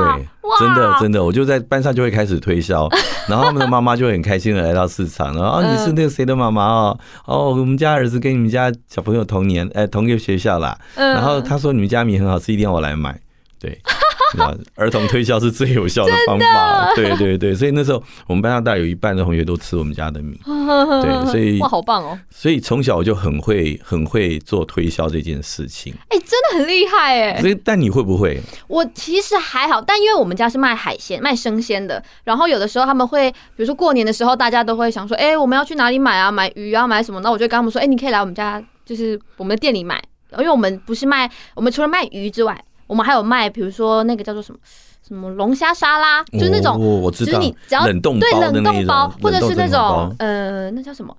[0.59, 2.89] 真的真的，我就在班上就会开始推销，
[3.33, 6.99] 然后他们的妈妈就会很开心的来到市场，然后、啊、你是那个谁的妈妈哦？
[7.25, 10.77] 哦，我们家儿子跟你们家小朋友同年，哎，同一个学校啦。
[10.95, 13.17] 嗯、然后他说你们家米很好吃，一定要我来买。
[13.57, 13.79] 对。
[14.75, 22.17] 儿童推销是最有效的方法，对对对，所以那时候我们班上大概有一半的同学都吃我们家的米， 对，所以哇，好棒哦！
[22.29, 27.41] 所以从小我就很会很会做推销这件事情，哎，真的很厉害哎！
[27.41, 28.41] 所以，但你会不会？
[28.67, 36.31] 我其实还好，但因为我们家是卖海鲜、卖生鲜的，然后有的时候他们会，比如说过年的时候，大家都会想说，哎，我们要去哪里买啊？
[36.31, 36.87] 买鱼啊？
[36.87, 37.19] 买什么？
[37.21, 40.01] 那我就跟他们说，哎，你可以来我们家，就是我们的店里买，
[40.37, 42.63] 因为我们不是卖，我们除了卖鱼之外。
[42.91, 44.59] 我们还有卖，比如说那个叫做什么
[45.07, 51.15] 什么龙虾沙拉，就是那种，我知道，就是你只要冷冻对冷冻包，或者是那种种呃，那叫什么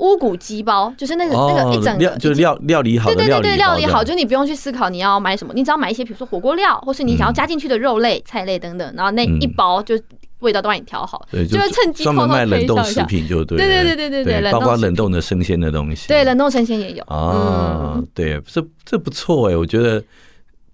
[0.00, 9.98] 乌骨鸡包，就是那个那个一整个就是料料理好，对对对对，料理好，就是你不用去思考你要买什么，你只要买一些，比如说火锅料，或是你想要加进去的肉类、菜类等等，然后那一包就
[10.40, 17.02] 味道都帮你调好，对，就会趁机专门卖冷冻食品，就对，对对对对对对，包括冷冻的生鲜的东西，对，冷冻生鲜也有。
[17.04, 20.04] 啊，对，这这不错哎，我觉得。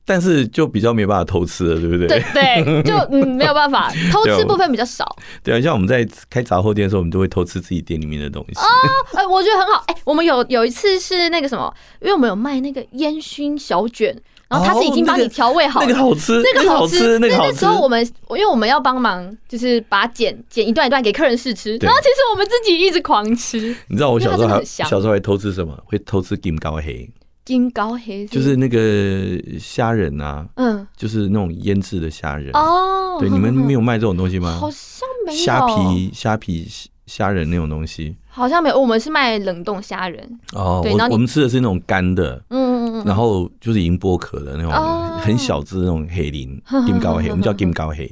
[0.06, 2.06] 但是就比较没办法偷吃了，对不对？
[2.06, 5.16] 对对， 就嗯没有办法偷吃部分比较少。
[5.42, 8.60] 对啊，像我们在开杂货店的时候，我们都会偷吃自己店里面的东西。
[8.60, 8.66] 哦，
[9.14, 9.82] 哎，我觉得很好。
[9.86, 14.14] 哎，我们有有一次是那个什么，因为我们有卖那个烟熏小卷，
[14.48, 17.52] 然后他是已经帮你调味好了，那个好吃，那个好吃，那个好吃。
[17.52, 23.74] 那时候我们因为我们要帮忙，就是把它剪剪一段一段给客人试吃，然后其实我们自己一直狂吃。
[23.88, 25.74] 你知道我小时候还小时候还偷吃什么？
[25.86, 27.08] 会偷吃金高黑。
[27.44, 33.18] 金高黑就是那个虾仁啊，嗯，就是那种腌制的虾仁哦。
[33.20, 34.56] 对，你们没有卖这种东西吗？
[34.58, 35.38] 好像没有。
[35.38, 36.66] 虾皮、虾皮、
[37.06, 38.80] 虾仁那种东西，好像没有。
[38.80, 40.80] 我们是卖冷冻虾仁哦。
[40.82, 44.72] 对，我们吃的是那种干的，嗯嗯嗯，然后就是已经剥壳的那种
[45.20, 48.10] 很小只那种黑鳞 金高黑，我们叫金高黑。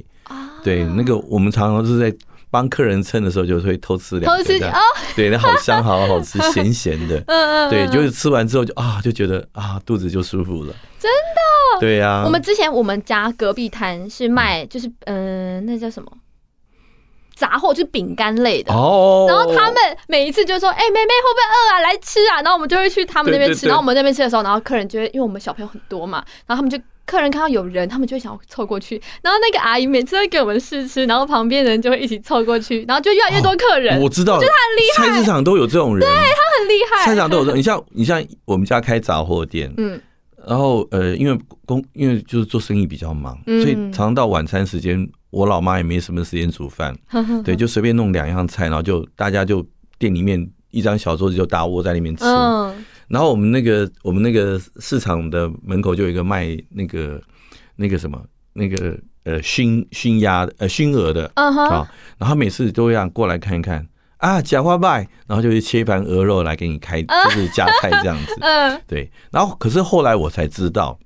[0.63, 2.15] 对，那个我们常常都是在。
[2.53, 4.79] 帮客人称的时候，就会偷吃两个，偷吃啊，
[5.17, 12.21] 对，那好香，好好吃， 咸咸的，嗯嗯，对，就是吃完之后就啊，就觉得啊，肚子就舒服了，真的，对呀。
[12.23, 16.11] 我们之前我们家隔壁摊是卖，就是嗯，那叫什么
[17.35, 19.25] 杂货，就是饼干类的哦。
[19.27, 19.75] 然后他们
[20.07, 21.79] 每一次就说：“哎，妹妹会不会饿啊？
[21.81, 23.65] 来吃啊！”然后我们就会去他们那边吃。
[23.65, 26.77] 然后我们那边吃的时候，然后客人就会，因为我们小朋友很多嘛，然后他们就。
[27.05, 33.97] 客人看到有人，他们就会想要凑过去，然后那个阿姨每次会给我们试吃，然后旁边人就会一起凑过去，然后就越来越多客人。
[33.97, 35.13] 哦、我知道，就他很厉害。
[35.13, 37.05] 菜市场都有这种人，对他很厉害。
[37.05, 39.99] 菜市场都有这种，你像你像我们家开杂货店，嗯，
[40.47, 49.65] 然后呃，因为工因为就是做生意比较忙，嗯、所以常常到晚餐时间，我老妈也没什么时间煮饭，嗯、 对，就随便弄两样菜，然后就大家就
[49.97, 57.21] 店里面一张小桌子就大窝在那边吃，嗯、然后我们那个我们那个市场的门口就有一个卖那个。
[57.75, 61.87] 那个什么，那个呃熏熏鸭呃熏鹅的，嗯哼，好，
[62.19, 63.83] 然后每次都会让过来看一看
[64.17, 70.99] 啊，假花拜，然后就去切一盘鹅肉来给你开，就是加菜这样子， 嗯，对，然后可是后来我才知道，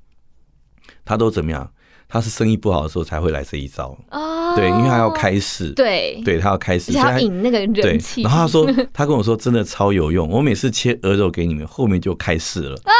[1.06, 1.72] 他都怎么样。
[2.10, 8.22] 他是生意不好的时候才会来这一招哦，对，因为他要开市，对，对他要开市，他要引那个人气。
[8.22, 12.94] 然后他说，他跟我说真的超有用，我每次切鹅肉给你们，后面就开市了啊。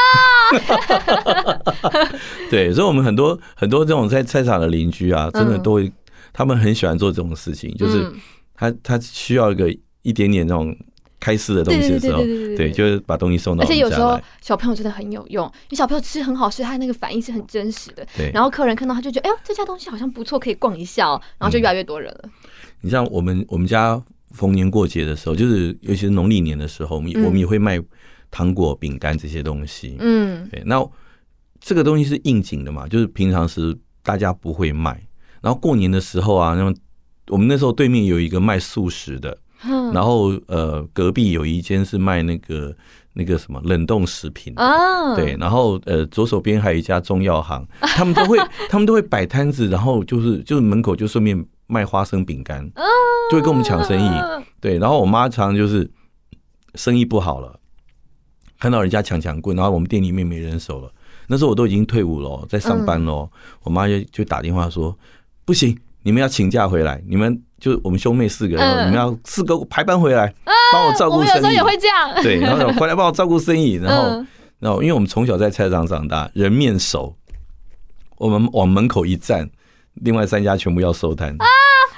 [2.52, 5.92] 对，所以我们很多很多这种在菜场的邻居啊，真的都会，
[6.34, 8.12] 他们很喜欢做这种事情，就是
[8.54, 10.76] 他他需要一个一点点那种。
[11.28, 12.24] 开市的东西的时候，
[12.56, 13.62] 对，就是把东西送到。
[13.62, 18.08] 而且有时候小朋友真的很有用，因为小朋友吃很好吃，他那个反应是很真实的。
[18.16, 18.32] 对。
[18.34, 21.22] 然后客人看到他就觉得，哎呦，这家东西好像不错，可以逛一下哦。
[21.38, 22.30] 然后就越来越多人了。
[22.80, 24.02] 你像我们我们家
[24.32, 27.78] 逢年过节的时候，就是尤其是农历年的时候，我们我们也会卖
[28.32, 29.98] 糖果、饼干这些东西。
[30.00, 30.48] 嗯。
[30.50, 30.64] 对。
[30.66, 30.82] 那
[31.60, 32.88] 这个东西是应景的嘛？
[32.88, 35.06] 就是平常时大家不会卖，
[35.42, 36.74] 然后过年的时候啊，那么
[37.28, 39.38] 我们那时候对面有一个卖素食的。
[39.94, 42.76] 然后呃，隔壁有一间是卖那个
[43.14, 48.38] 那个什么冷冻食品的，对，然后呃，左手边还有一家中药行， 他们都会
[48.70, 52.64] 他们都会摆摊子，然后就是就是门口就顺便卖花生饼干，
[53.32, 54.10] 就会跟我们抢生意，
[54.62, 55.90] 对，然后我妈常常就是
[56.76, 57.60] 生意不好了，
[58.60, 60.92] 看到人家抢抢棍，然后我们店里面没人手了，
[61.28, 63.30] 那时候我都已经退伍了，在上班了，
[63.64, 64.96] 我妈就就打电话说
[65.44, 65.78] 不行。
[66.04, 70.34] 你们要请假回来，你们就我们兄妹四个你们要四个排班回来，
[70.72, 71.30] 帮我照顾生意。
[71.38, 72.24] 我们有时候也会这样。
[72.24, 74.28] 对，然后 回来帮我照顾生意，然后嗯
[74.60, 77.16] 然后因为我们从小在菜市场长大，人面熟，
[78.18, 79.50] 我们往门口一站，
[79.94, 81.46] 另外三家全部要收摊啊，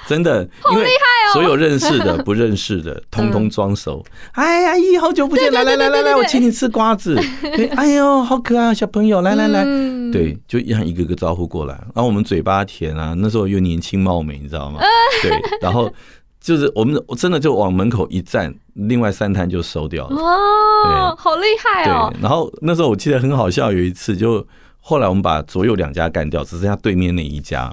[0.06, 0.42] 真的，
[0.72, 0.84] 因为
[1.32, 4.04] 所有认识的、不认识的， 通通装熟。
[4.32, 7.18] 哎呀，姨，好久不见，来来来来来，我请你吃瓜子。
[7.76, 9.64] 哎呦，好可爱，小朋友，来来来，
[10.12, 11.74] 对，就一样一个个招呼过来。
[11.94, 14.80] 然后我们嘴巴甜啊，那时候又年轻貌美，你知道吗？
[15.22, 15.92] 对，然后
[16.40, 20.16] 就是我们真的就往门口一站，另外三摊就收掉了。
[20.16, 22.10] 哦，好厉害哦！
[22.12, 24.46] 对，然后那时候我记得很好笑，有一次就
[24.80, 27.72] 后来我们把左右两家干掉，只剩下对面那一家。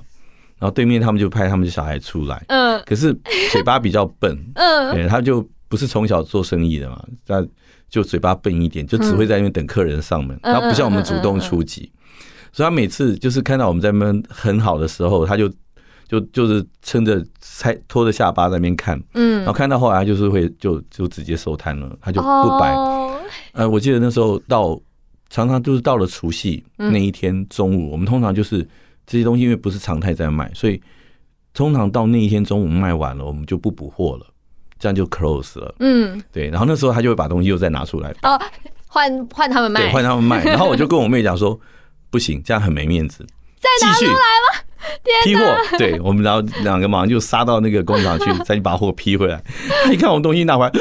[0.59, 3.15] 然后对面他们就派他们的小孩出来，嗯，可是
[3.51, 7.45] 嘴巴比较笨， 嗯，对，他就不是从小做生意的嘛，他
[7.89, 11.91] 就嘴巴笨一点，就只会在那边等客人上门，他不像我们主动出击，
[12.51, 15.47] 所以他每次就是看到我们在那边很好的时候，他就
[16.07, 22.73] 就就是撑着才拖着下巴在那边看，嗯，然后看到后来他就是会就就直接收摊了，他就不摆，
[23.53, 24.79] 呃，我记得那时候到
[25.29, 28.67] 常常就是到了除夕那一天中午，我们通常就是。
[29.07, 30.79] 这些东西因为不是常态在卖，所以
[31.53, 34.27] 通常到那一天中午卖完了，我们就不补货了，
[34.77, 35.73] 这样就 close 了。
[35.79, 36.49] 嗯，对。
[36.49, 38.39] 然后那时候他就会把东西又再拿出来，哦，
[38.85, 40.43] 换换他们卖，对，换他们卖。
[40.43, 41.59] 然后我就跟我妹讲说，
[42.11, 43.25] 不行，这样很没面子，
[43.57, 44.61] 再拿出来吗？
[45.23, 49.41] 批货，对，我们然后两个马上就杀到那个工厂去， 再去把货批回来。
[49.83, 50.71] 他一看我们东西拿回来。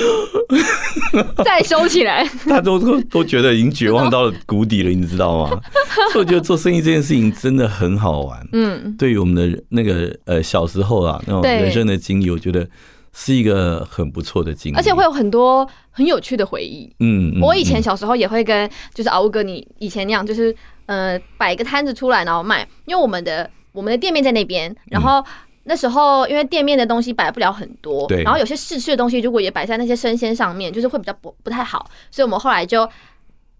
[1.44, 5.61] 再收起来，他都都都觉得已经绝望到了谷底了，你知道吗？
[6.12, 8.46] 所以我觉得做生意这件事情真的很好玩。
[8.52, 12.68] 嗯，对于我们的那个呃小时候啊那种人生的经历，我觉得
[13.12, 16.92] 是一个很不错的经历，而且会有很多很有趣的回忆。
[17.00, 20.54] 嗯，我以前小时候也会跟就是敖哥你以前那样，就是
[20.86, 25.24] 呃摆一个摊子出来然后卖，因为我们的我们的店面在那边，然后。
[25.68, 32.89] 那时候，因为店面的东西摆不了很多，然后有些试吃的东西如果也摆在那些生鲜上面，就是会比较不不太好，所以我们后来就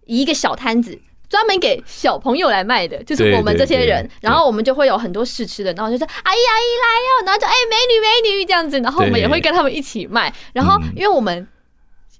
[0.05, 0.97] 以一个小摊子
[1.27, 8.45] 专门给小朋友来卖的，就是我们这些人，然后我们就会有很多试吃的，然后就说阿姨阿姨来哟，然后就哎美女美女。
[8.45, 11.45] 这样子，然后我们也会跟他们一起卖，然后因为我们。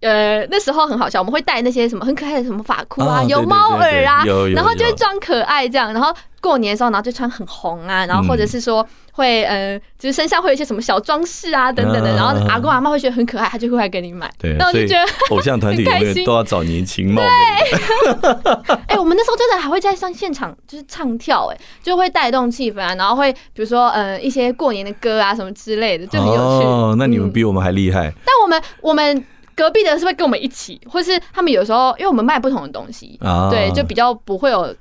[0.01, 4.23] 呃，那时候很好笑，我们会戴那些什么很可爱的什么发箍啊，有猫耳啊，
[4.53, 14.31] 然后就会装可爱这样，然后过年的时候，然后就穿很红啊，然后或者是说会呃，就是身上会有一些什么小装饰啊等等的，然后阿公阿妈会觉得很可爱，他就会来给你买。
[14.37, 15.83] 对，然后就觉得偶像团体
[16.23, 17.27] 都要找年轻貌美。
[18.85, 26.67] 哎，我们那时候真的还会在上现场就是唱跳，哎，就会带动气氛啊，然后会比如说呃一些过年的歌啊什么之类的，就很有趣。
[26.67, 28.13] 哦，那你们比我们还厉害。
[28.23, 29.25] 但我们我们。
[29.57, 34.71] 隔壁的是会跟我们一起，或是他们有时候，因为我们卖不同的东西，啊、对，就比较不会有，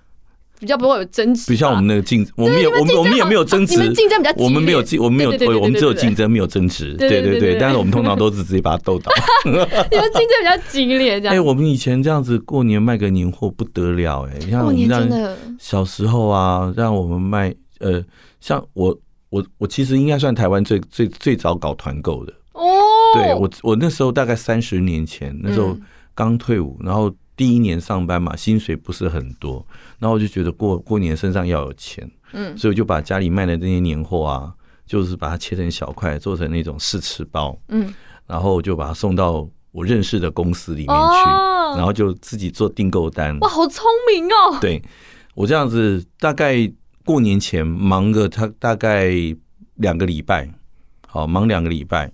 [0.60, 1.50] 比较不会有争执。
[1.50, 6.94] 比像我们那个竞，我们也，我们我们也没有争执，你们竞争比较我们没有竞，我们没有，我们只有竞争，没有争执。
[6.98, 9.10] 对对对，但是我们通常都是直接把它斗倒。
[9.44, 9.66] 你们
[10.12, 11.34] 竞争比较激烈，这样。
[11.34, 15.08] 哎，我们以前这样子过年卖个年货不得了，哎，像我们让
[15.58, 18.04] 小时候啊，让我们卖，呃，
[18.40, 18.94] 像我
[19.30, 22.32] 我我其实应该算台湾最最最早搞团购的。
[23.14, 25.76] 对我，我那时候大概三十年前，那时候
[26.14, 29.64] 刚退伍，然后第一年上班嘛，薪水不是很多，
[29.98, 34.52] 然后我就觉得过过年身上要有钱，嗯，所以我就把家里卖的那些年货啊，
[34.86, 37.92] 就是把它切成小块，做成那种试吃包，嗯，
[38.26, 43.38] 然后就把它送到我认识的公司里面去，然后就自己做订购单。
[43.40, 44.58] 哇，好聪明哦！
[44.60, 44.82] 对，
[45.34, 46.70] 我这样子大概
[47.04, 49.12] 过年前忙个他大概
[49.74, 50.48] 两个礼拜，
[51.06, 52.10] 好忙两个礼拜。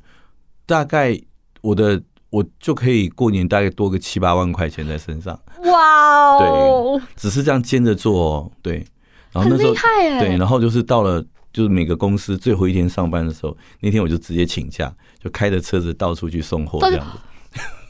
[0.66, 1.18] 大概
[1.60, 2.00] 我的
[2.30, 6.98] 我就可以过年大概多个七八万块钱在身上，哇哦！
[6.98, 8.84] 对，只是这样兼着做哦，对。
[9.32, 9.74] 然后那时候
[10.20, 17.18] 对，然后就是到了就是每个公司最后一天上班的时候，那天我就直接请假，就开着车子到处去送货，这样子。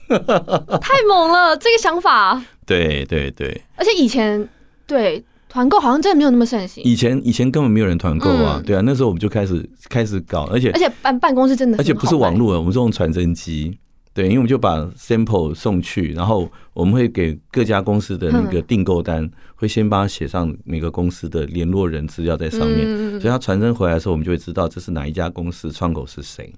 [0.81, 2.43] 太猛了，这个想法。
[2.67, 4.49] 对对对，而且以前
[4.87, 5.25] 对。
[5.53, 6.83] 团购好像真的没有那么盛行。
[6.83, 13.79] 以前以前根本没有人团购啊，对啊，那时候我们就开始开始搞，而且而且办办公室真的，而且不是网络，我们是用传真机，
[14.15, 26.51] 对，因为我们就把 sample 送去，然后我们会给各家公司的那个订购单，会先帮他写上每个公司的联络人资料在上面，所以他传真回来的时候，我们就会知道这是哪一家公司，窗口是谁，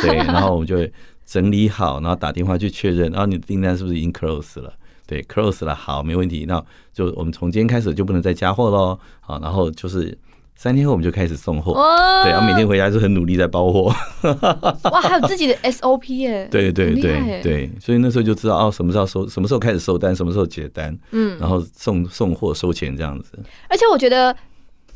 [0.00, 0.90] 对，然后我们就会
[1.26, 4.72] 整理好，然后打电话去确认，然后你的订单是不是已经 close 了。
[5.06, 6.44] 对，close 了，好，没问题。
[6.46, 8.98] 那就我们从今天开始就不能再加货喽。
[9.20, 10.16] 好，然后就是
[10.54, 11.72] 三天后我们就开始送货。
[11.72, 13.94] 哇对，然后每天回家就很努力在包货。
[14.90, 16.48] 哇，还有自己的 SOP 耶。
[16.50, 20.96] 对对对对，所以那时候就知道哦，什么时候收，什么时候开始收单，什么时候结单。
[21.10, 23.38] 嗯，然后送送货收钱这样子。
[23.68, 24.34] 而且我觉得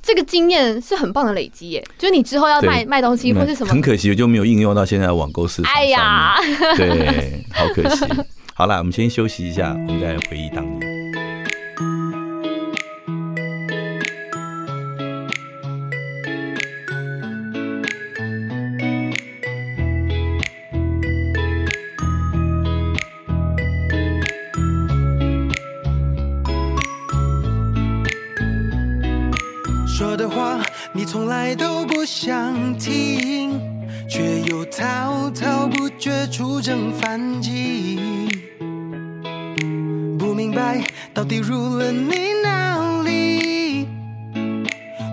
[0.03, 5.73] 这个经验是很棒的累积耶，就是你之后要卖卖东西或是什么，很可惜就没有应用到现在的网购市场。
[5.75, 6.37] 哎呀，
[6.77, 8.07] 对，好可惜。
[8.59, 10.81] 好了，我们先休息一下，我们再来回忆当年。
[31.09, 33.61] 从来都不想听，
[34.17, 37.99] 却又滔滔不绝出征反击。
[40.19, 43.87] 不明白到底入了你哪里，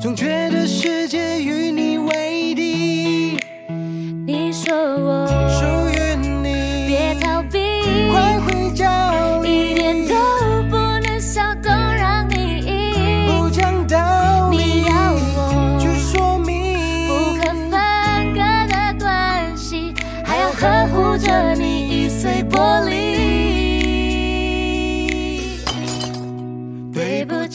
[0.02, 3.38] 总觉得世界与你为敌。
[4.26, 5.28] 你说我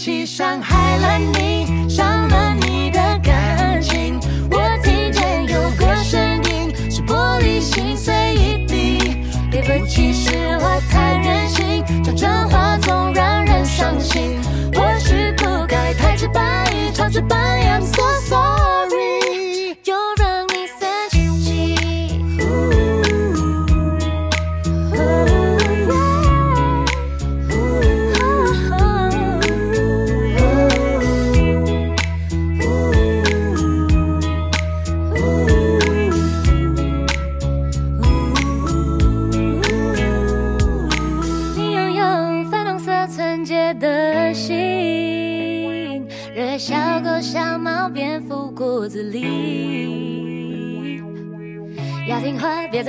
[0.08, 4.18] 起，伤害了你，伤了你的感情。
[4.50, 9.26] 我听见有个声音，是玻璃心碎一地。
[9.50, 14.40] 对不起，是我太任性，讲真话总让人伤心。
[14.72, 18.67] 我是不该太直白，超直白，I'm so sorry。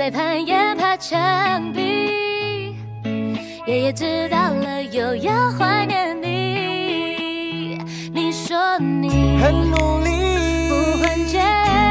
[0.00, 2.74] 听话，别再攀岩爬墙壁。
[3.66, 7.78] 爷爷知道了，又要怀念你。
[8.12, 10.10] 你说你很努力，
[10.70, 11.44] 不还钱，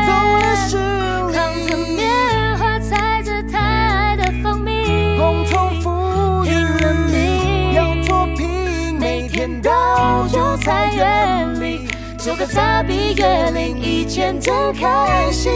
[0.07, 11.87] 走了十里，扛着棉花采着他爱的蜂蜜，共同富裕，拼了命要脱贫，每天到韭菜园里，
[12.17, 15.51] 收个杂比月领一千真开心。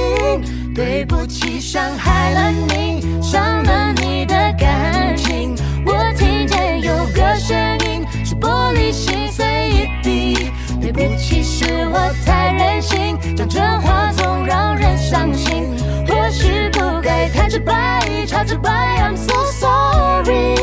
[0.76, 1.43] 对不起，
[1.74, 5.55] 伤害了你，伤了你的感情。
[5.84, 10.51] 我听见有个声音，是玻璃心碎一地。
[10.80, 15.65] 对不起，是我太任性，讲真话总让人伤心。
[16.07, 18.69] 或许不该太直白，超直白
[19.01, 20.53] ，I'm so sorry，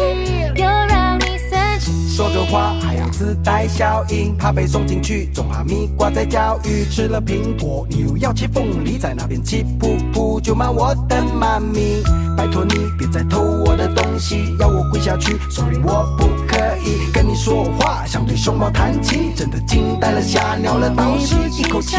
[0.54, 2.16] 又让你生气。
[2.16, 2.76] 说着话
[3.20, 6.86] 自带效应，怕被送进去，种哈密瓜在教育。
[6.90, 12.02] 吃了苹果，你又要切凤梨，在那边气噗噗，就骂我的妈咪。
[12.34, 21.98] 拜托你别再偷我的东西，要我跪下去，sorry 我不可以跟你说话，想对熊猫弹琴，真的惊呆了，吓尿了，倒吸一口气。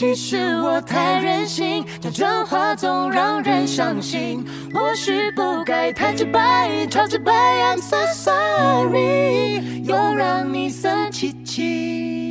[0.00, 4.42] 其实，我太任性，讲真话总让人伤心。
[4.72, 12.29] 或许不该太直白，超直白，I'm so sorry，又让你生气气。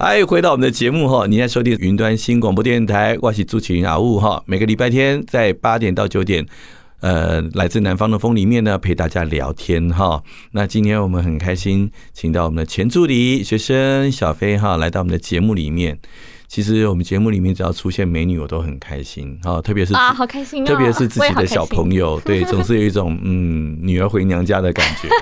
[0.00, 4.40] 嗨，回到我们的节目哈，你在收听云端新广播电台，我是主持人阿雾哈。
[4.46, 6.46] 每个礼拜天在八点到九点，
[7.00, 10.22] 呃，来自南方的风里面呢，陪大家聊天哈。
[10.52, 15.98] 那今天我们很开心，请到我们的前助理学生小飞哈，来到我们的节目里面。
[16.46, 25.08] 其实我们节目里面只要出现美女，我都很开心哈，特别是啊，好开心，特别是自己的小朋友，对，总是有一种嗯，女儿回娘家的感觉。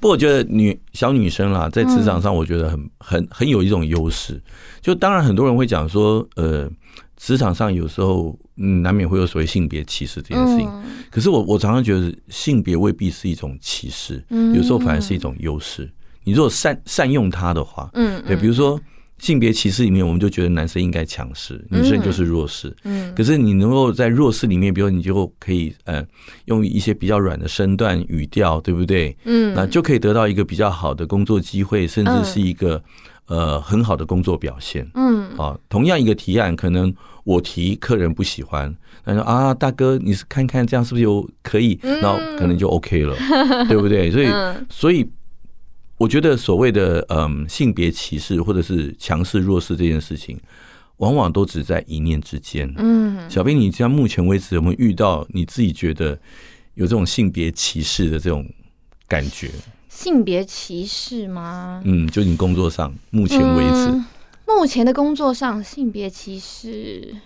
[0.00, 4.40] 不过我觉得女小女生啦，在职场上，我觉得很很很有一种优势。
[4.80, 6.70] 就当然很多人会讲说，呃，
[7.16, 10.70] 职场上有时候嗯，难免会有所谓性别歧视这件事情。
[11.10, 14.22] 可是我我常常觉得性别未必是一种歧视，
[14.54, 15.90] 有时候反而是一种优势。
[16.24, 18.80] 你如果善善用它的话，嗯，对，比如说
[19.18, 22.74] 性别歧视里面，我们就觉得男生应该强势，女生就是弱势。
[22.84, 26.04] 嗯，可是你能够在弱势里面，比如你就可以呃
[26.44, 29.16] 用一些比较软的身段语调，对不对？
[29.24, 32.82] 嗯，那就可以得到一个比较好的工作机会，甚至是一个、
[33.28, 34.86] 嗯、呃很好的工作表现。
[34.94, 36.94] 嗯，啊，同样一个提案，可能
[37.24, 44.10] 我提客人不喜欢，他说啊大哥，你是看看这样是不是有可以，然后可能就 OK 了，嗯、对不对？
[44.10, 44.28] 所以
[44.68, 45.08] 所以。
[45.98, 50.38] 我觉得所谓的嗯性别歧视或者是强势弱势这件事情，
[50.98, 52.70] 往往都只在一念之间。
[52.76, 56.18] 嗯，小兵，你像目前为止有没有遇到你自己觉得
[56.74, 58.46] 有这种性别歧视的这种
[59.08, 59.50] 感觉？
[59.88, 61.80] 性别歧视吗？
[61.86, 64.04] 嗯，就你工作上目前为止，嗯、
[64.46, 67.16] 目前的工作上性别歧视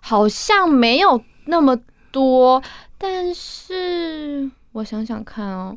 [0.00, 1.76] 好像没有那么
[2.12, 2.62] 多，
[2.96, 5.76] 但是我想想看哦，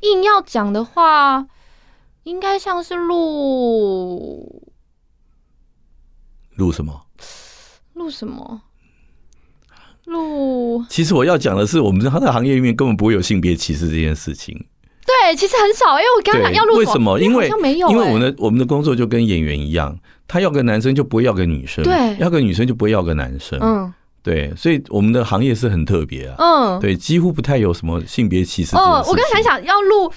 [0.00, 1.46] 硬要讲的话。
[2.26, 4.64] 应该像是录
[6.56, 7.06] 录什么？
[7.94, 8.62] 录什么？
[10.06, 10.84] 录？
[10.88, 14.66] 其实我要讲的是，我们在行业里面根本不会有性别歧视这件事情。
[15.06, 17.20] 对，其实很少，因为我刚刚要录，为什么？
[17.20, 19.96] 因为没有，因为我们的我们的工作就跟演员一样，
[20.26, 28.74] 他要个男生就不会要个女生，对，要个女生就不会要个男生，嗯，对，所以我们的行业是很特别啊，嗯，对，几乎不太有什么性别歧视。
[28.74, 30.12] 哦，我刚才想要录。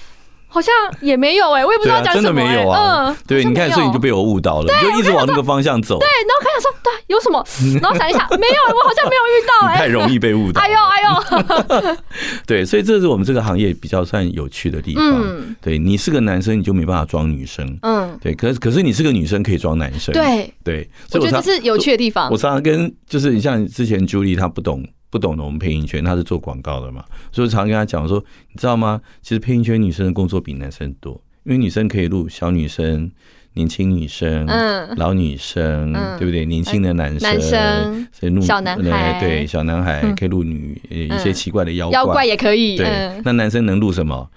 [0.50, 2.22] 好像也没有哎、欸，我也不知道讲什么。
[2.22, 3.08] 真的没有啊。
[3.08, 5.98] 嗯，对，你看，所以你就被我误导了，你就一直往那个方向走。
[5.98, 7.42] 对，然后开始说，对，有什么？
[7.80, 9.78] 然后想一想，没有，我好像没有遇到哎、欸。
[9.78, 10.60] 太容易被误导。
[10.62, 11.96] 哎呦哎呦。
[12.46, 15.04] 对，所以这是我们这个行业比较算有趣的地方。
[15.22, 15.56] 嗯。
[15.60, 17.78] 对，你是个男生，你就没办法装女生。
[17.82, 18.18] 嗯。
[18.20, 20.12] 对，可是可是你是个女生，可以装男生。
[20.12, 22.30] 对对，我觉得这是有趣的地方。
[22.30, 24.84] 我常常跟就是你像之前 Julie 她不懂。
[25.10, 29.00] 不懂的，我们配音圈，他是做广告的嘛，所以常跟他讲说，你知道吗？
[29.20, 33.10] 其实配音圈女生的工作比男生多，因为女生可以录小女生、
[33.54, 36.46] 年轻女生、嗯、老女生，嗯、对不对？
[36.46, 42.76] 年轻的男生，男生所以录小男孩，对小男孩可以录女、嗯、一些奇怪的妖怪，妖怪也可以。
[42.76, 44.30] 对，嗯、那男生能录什么？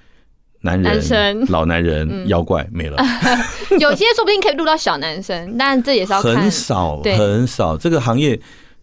[0.61, 2.97] 男人、男生老男人、嗯、妖怪没了。
[3.79, 7.77] 有些说不定可以录到小男生，但这也是要很少，很少。
[7.77, 8.39] 这个行业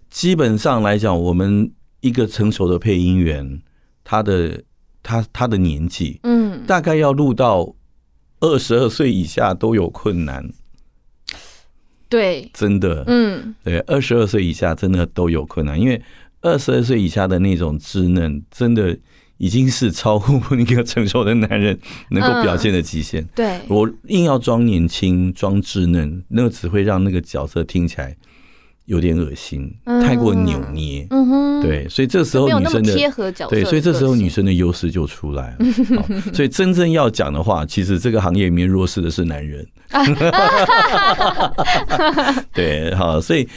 [0.08, 1.72] 基本上来讲，我们。
[2.00, 3.60] 一个成熟的配音员，
[4.04, 4.62] 他的
[5.02, 7.74] 他他的年纪，嗯，大概要录到
[8.40, 10.50] 二十二岁以下都有困难。
[12.08, 16.02] 对，真的，嗯，对，二十二岁以下真的都有困难，因为
[16.40, 18.98] 二十二岁以下的那种稚嫩，真的
[19.36, 21.78] 已经是超乎一个成熟的男人
[22.08, 23.24] 能够表现的极限。
[23.34, 28.16] 对，我硬要装年轻、装稚嫩，那个只会让那个角色听起来。
[28.90, 32.92] 有点恶心，太过扭捏，嗯哼，对，所以这时候女生的
[33.48, 35.64] 对，所以这时候女生的优势就出来了。
[36.34, 39.64] 所以真正要讲的话，其实这个行业里面弱势的是男人。
[42.52, 43.48] 对，好，所以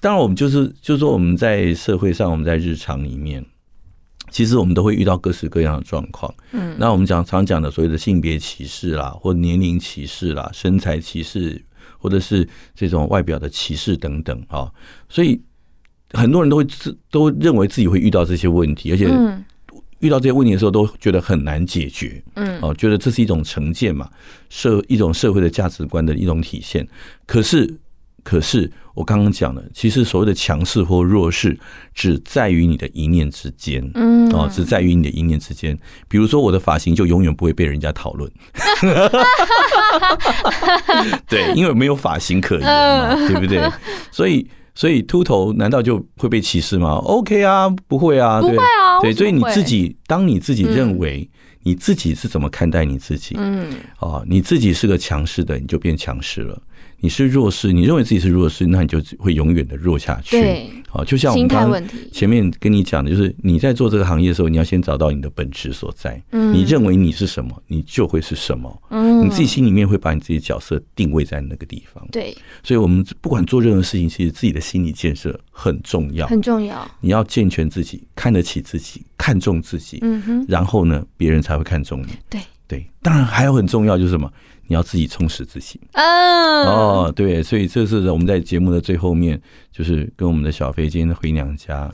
[0.00, 3.46] 当然我们就是就是说我们在社会上，我们在日常里面，
[4.32, 6.34] 其实我们都会遇到各式各样的状况。
[6.50, 11.62] 嗯，那我们讲常讲的所谓的性别歧视啦，或年龄歧视啦，身材歧视。
[12.06, 14.72] 或者是这种外表的歧视等等啊，
[15.08, 15.40] 所以
[16.12, 19.06] 很多人都会自都认为自己会遇到这些问题，而且
[19.98, 24.08] 遇到这些问题的时候都觉得很难解决，嗯，哦，觉得这是一种成见嘛，
[24.48, 26.86] 社一种社会的价值观的一种体现，
[27.26, 27.76] 可是。
[28.26, 31.56] 可是我刚刚讲了，其实所谓的强势或弱势，
[31.94, 35.78] 只在于你的一念之间，嗯，哦，只在于你的一念之间。
[36.08, 38.28] 比如说，我的发型就永远不会被人家讨论，
[41.28, 43.62] 对，因为没有发型可言嘛，对不对？
[44.10, 51.30] 所以，所以秃头难道就会被歧视吗？OK 啊，不会啊，不会啊，对，所以你自己，当你自己认为
[51.62, 56.60] 你自己是怎么看待你自己，嗯，啊，你自己是个强势的，你就变强势了。
[57.06, 60.40] 你是弱势，你认为自己是弱势，那你就会永远的弱下去。
[60.40, 61.80] 对，好，就像我们刚刚
[62.10, 66.20] 前面跟你讲的，就是你在做这个行业的时候，你要先找到你的本质所在。
[66.32, 68.82] 嗯，你认为你是什么，你就会是什么。
[68.90, 72.04] 嗯，你自己心里面会把你自己角色定位在那个地方。
[72.10, 76.90] 对，所以我们不管做任何事情，其实自己的心理建设很重要，很重要。
[77.00, 80.00] 你要健全自己，看得起自己，看重自己。
[80.02, 82.08] 嗯哼，然后呢，别人才会看重你。
[82.28, 84.28] 对对，当然还有很重要就是什么？
[84.68, 85.80] 你要自己充实自己。
[85.92, 89.40] 嗯，哦，对，所以这是我们在节目的最后面，
[89.72, 91.90] 就是跟我们的小飞今天回娘家， 哦、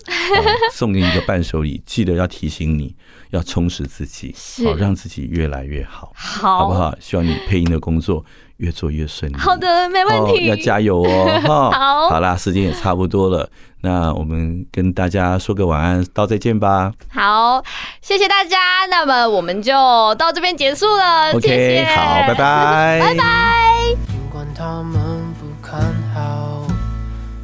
[0.72, 2.94] 送给你一个伴手礼，记得要提醒你
[3.30, 6.94] 要充实自己，好让自己越来越好，好，好不好？
[7.00, 8.24] 希望你配音的工作
[8.58, 9.36] 越做越顺利。
[9.36, 11.40] 好的，没问题，哦、要加油哦！
[11.42, 13.48] 哈， 好，好啦，时间也差不多了。
[13.82, 16.92] 那我们跟大家说个晚安，到再见吧。
[17.10, 17.62] 好，
[18.00, 18.58] 谢谢大家。
[18.88, 19.72] 那么我们就
[20.14, 21.32] 到这边结束了。
[21.32, 23.22] OK，谢谢，好，拜拜，拜拜。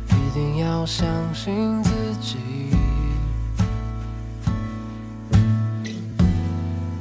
[0.07, 2.37] 一定要相信自己，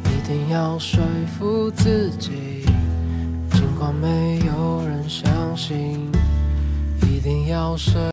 [0.06, 1.04] 一定要说
[1.38, 2.66] 服自己，
[3.52, 6.12] 尽管没有人相信，
[7.04, 8.02] 一定要说。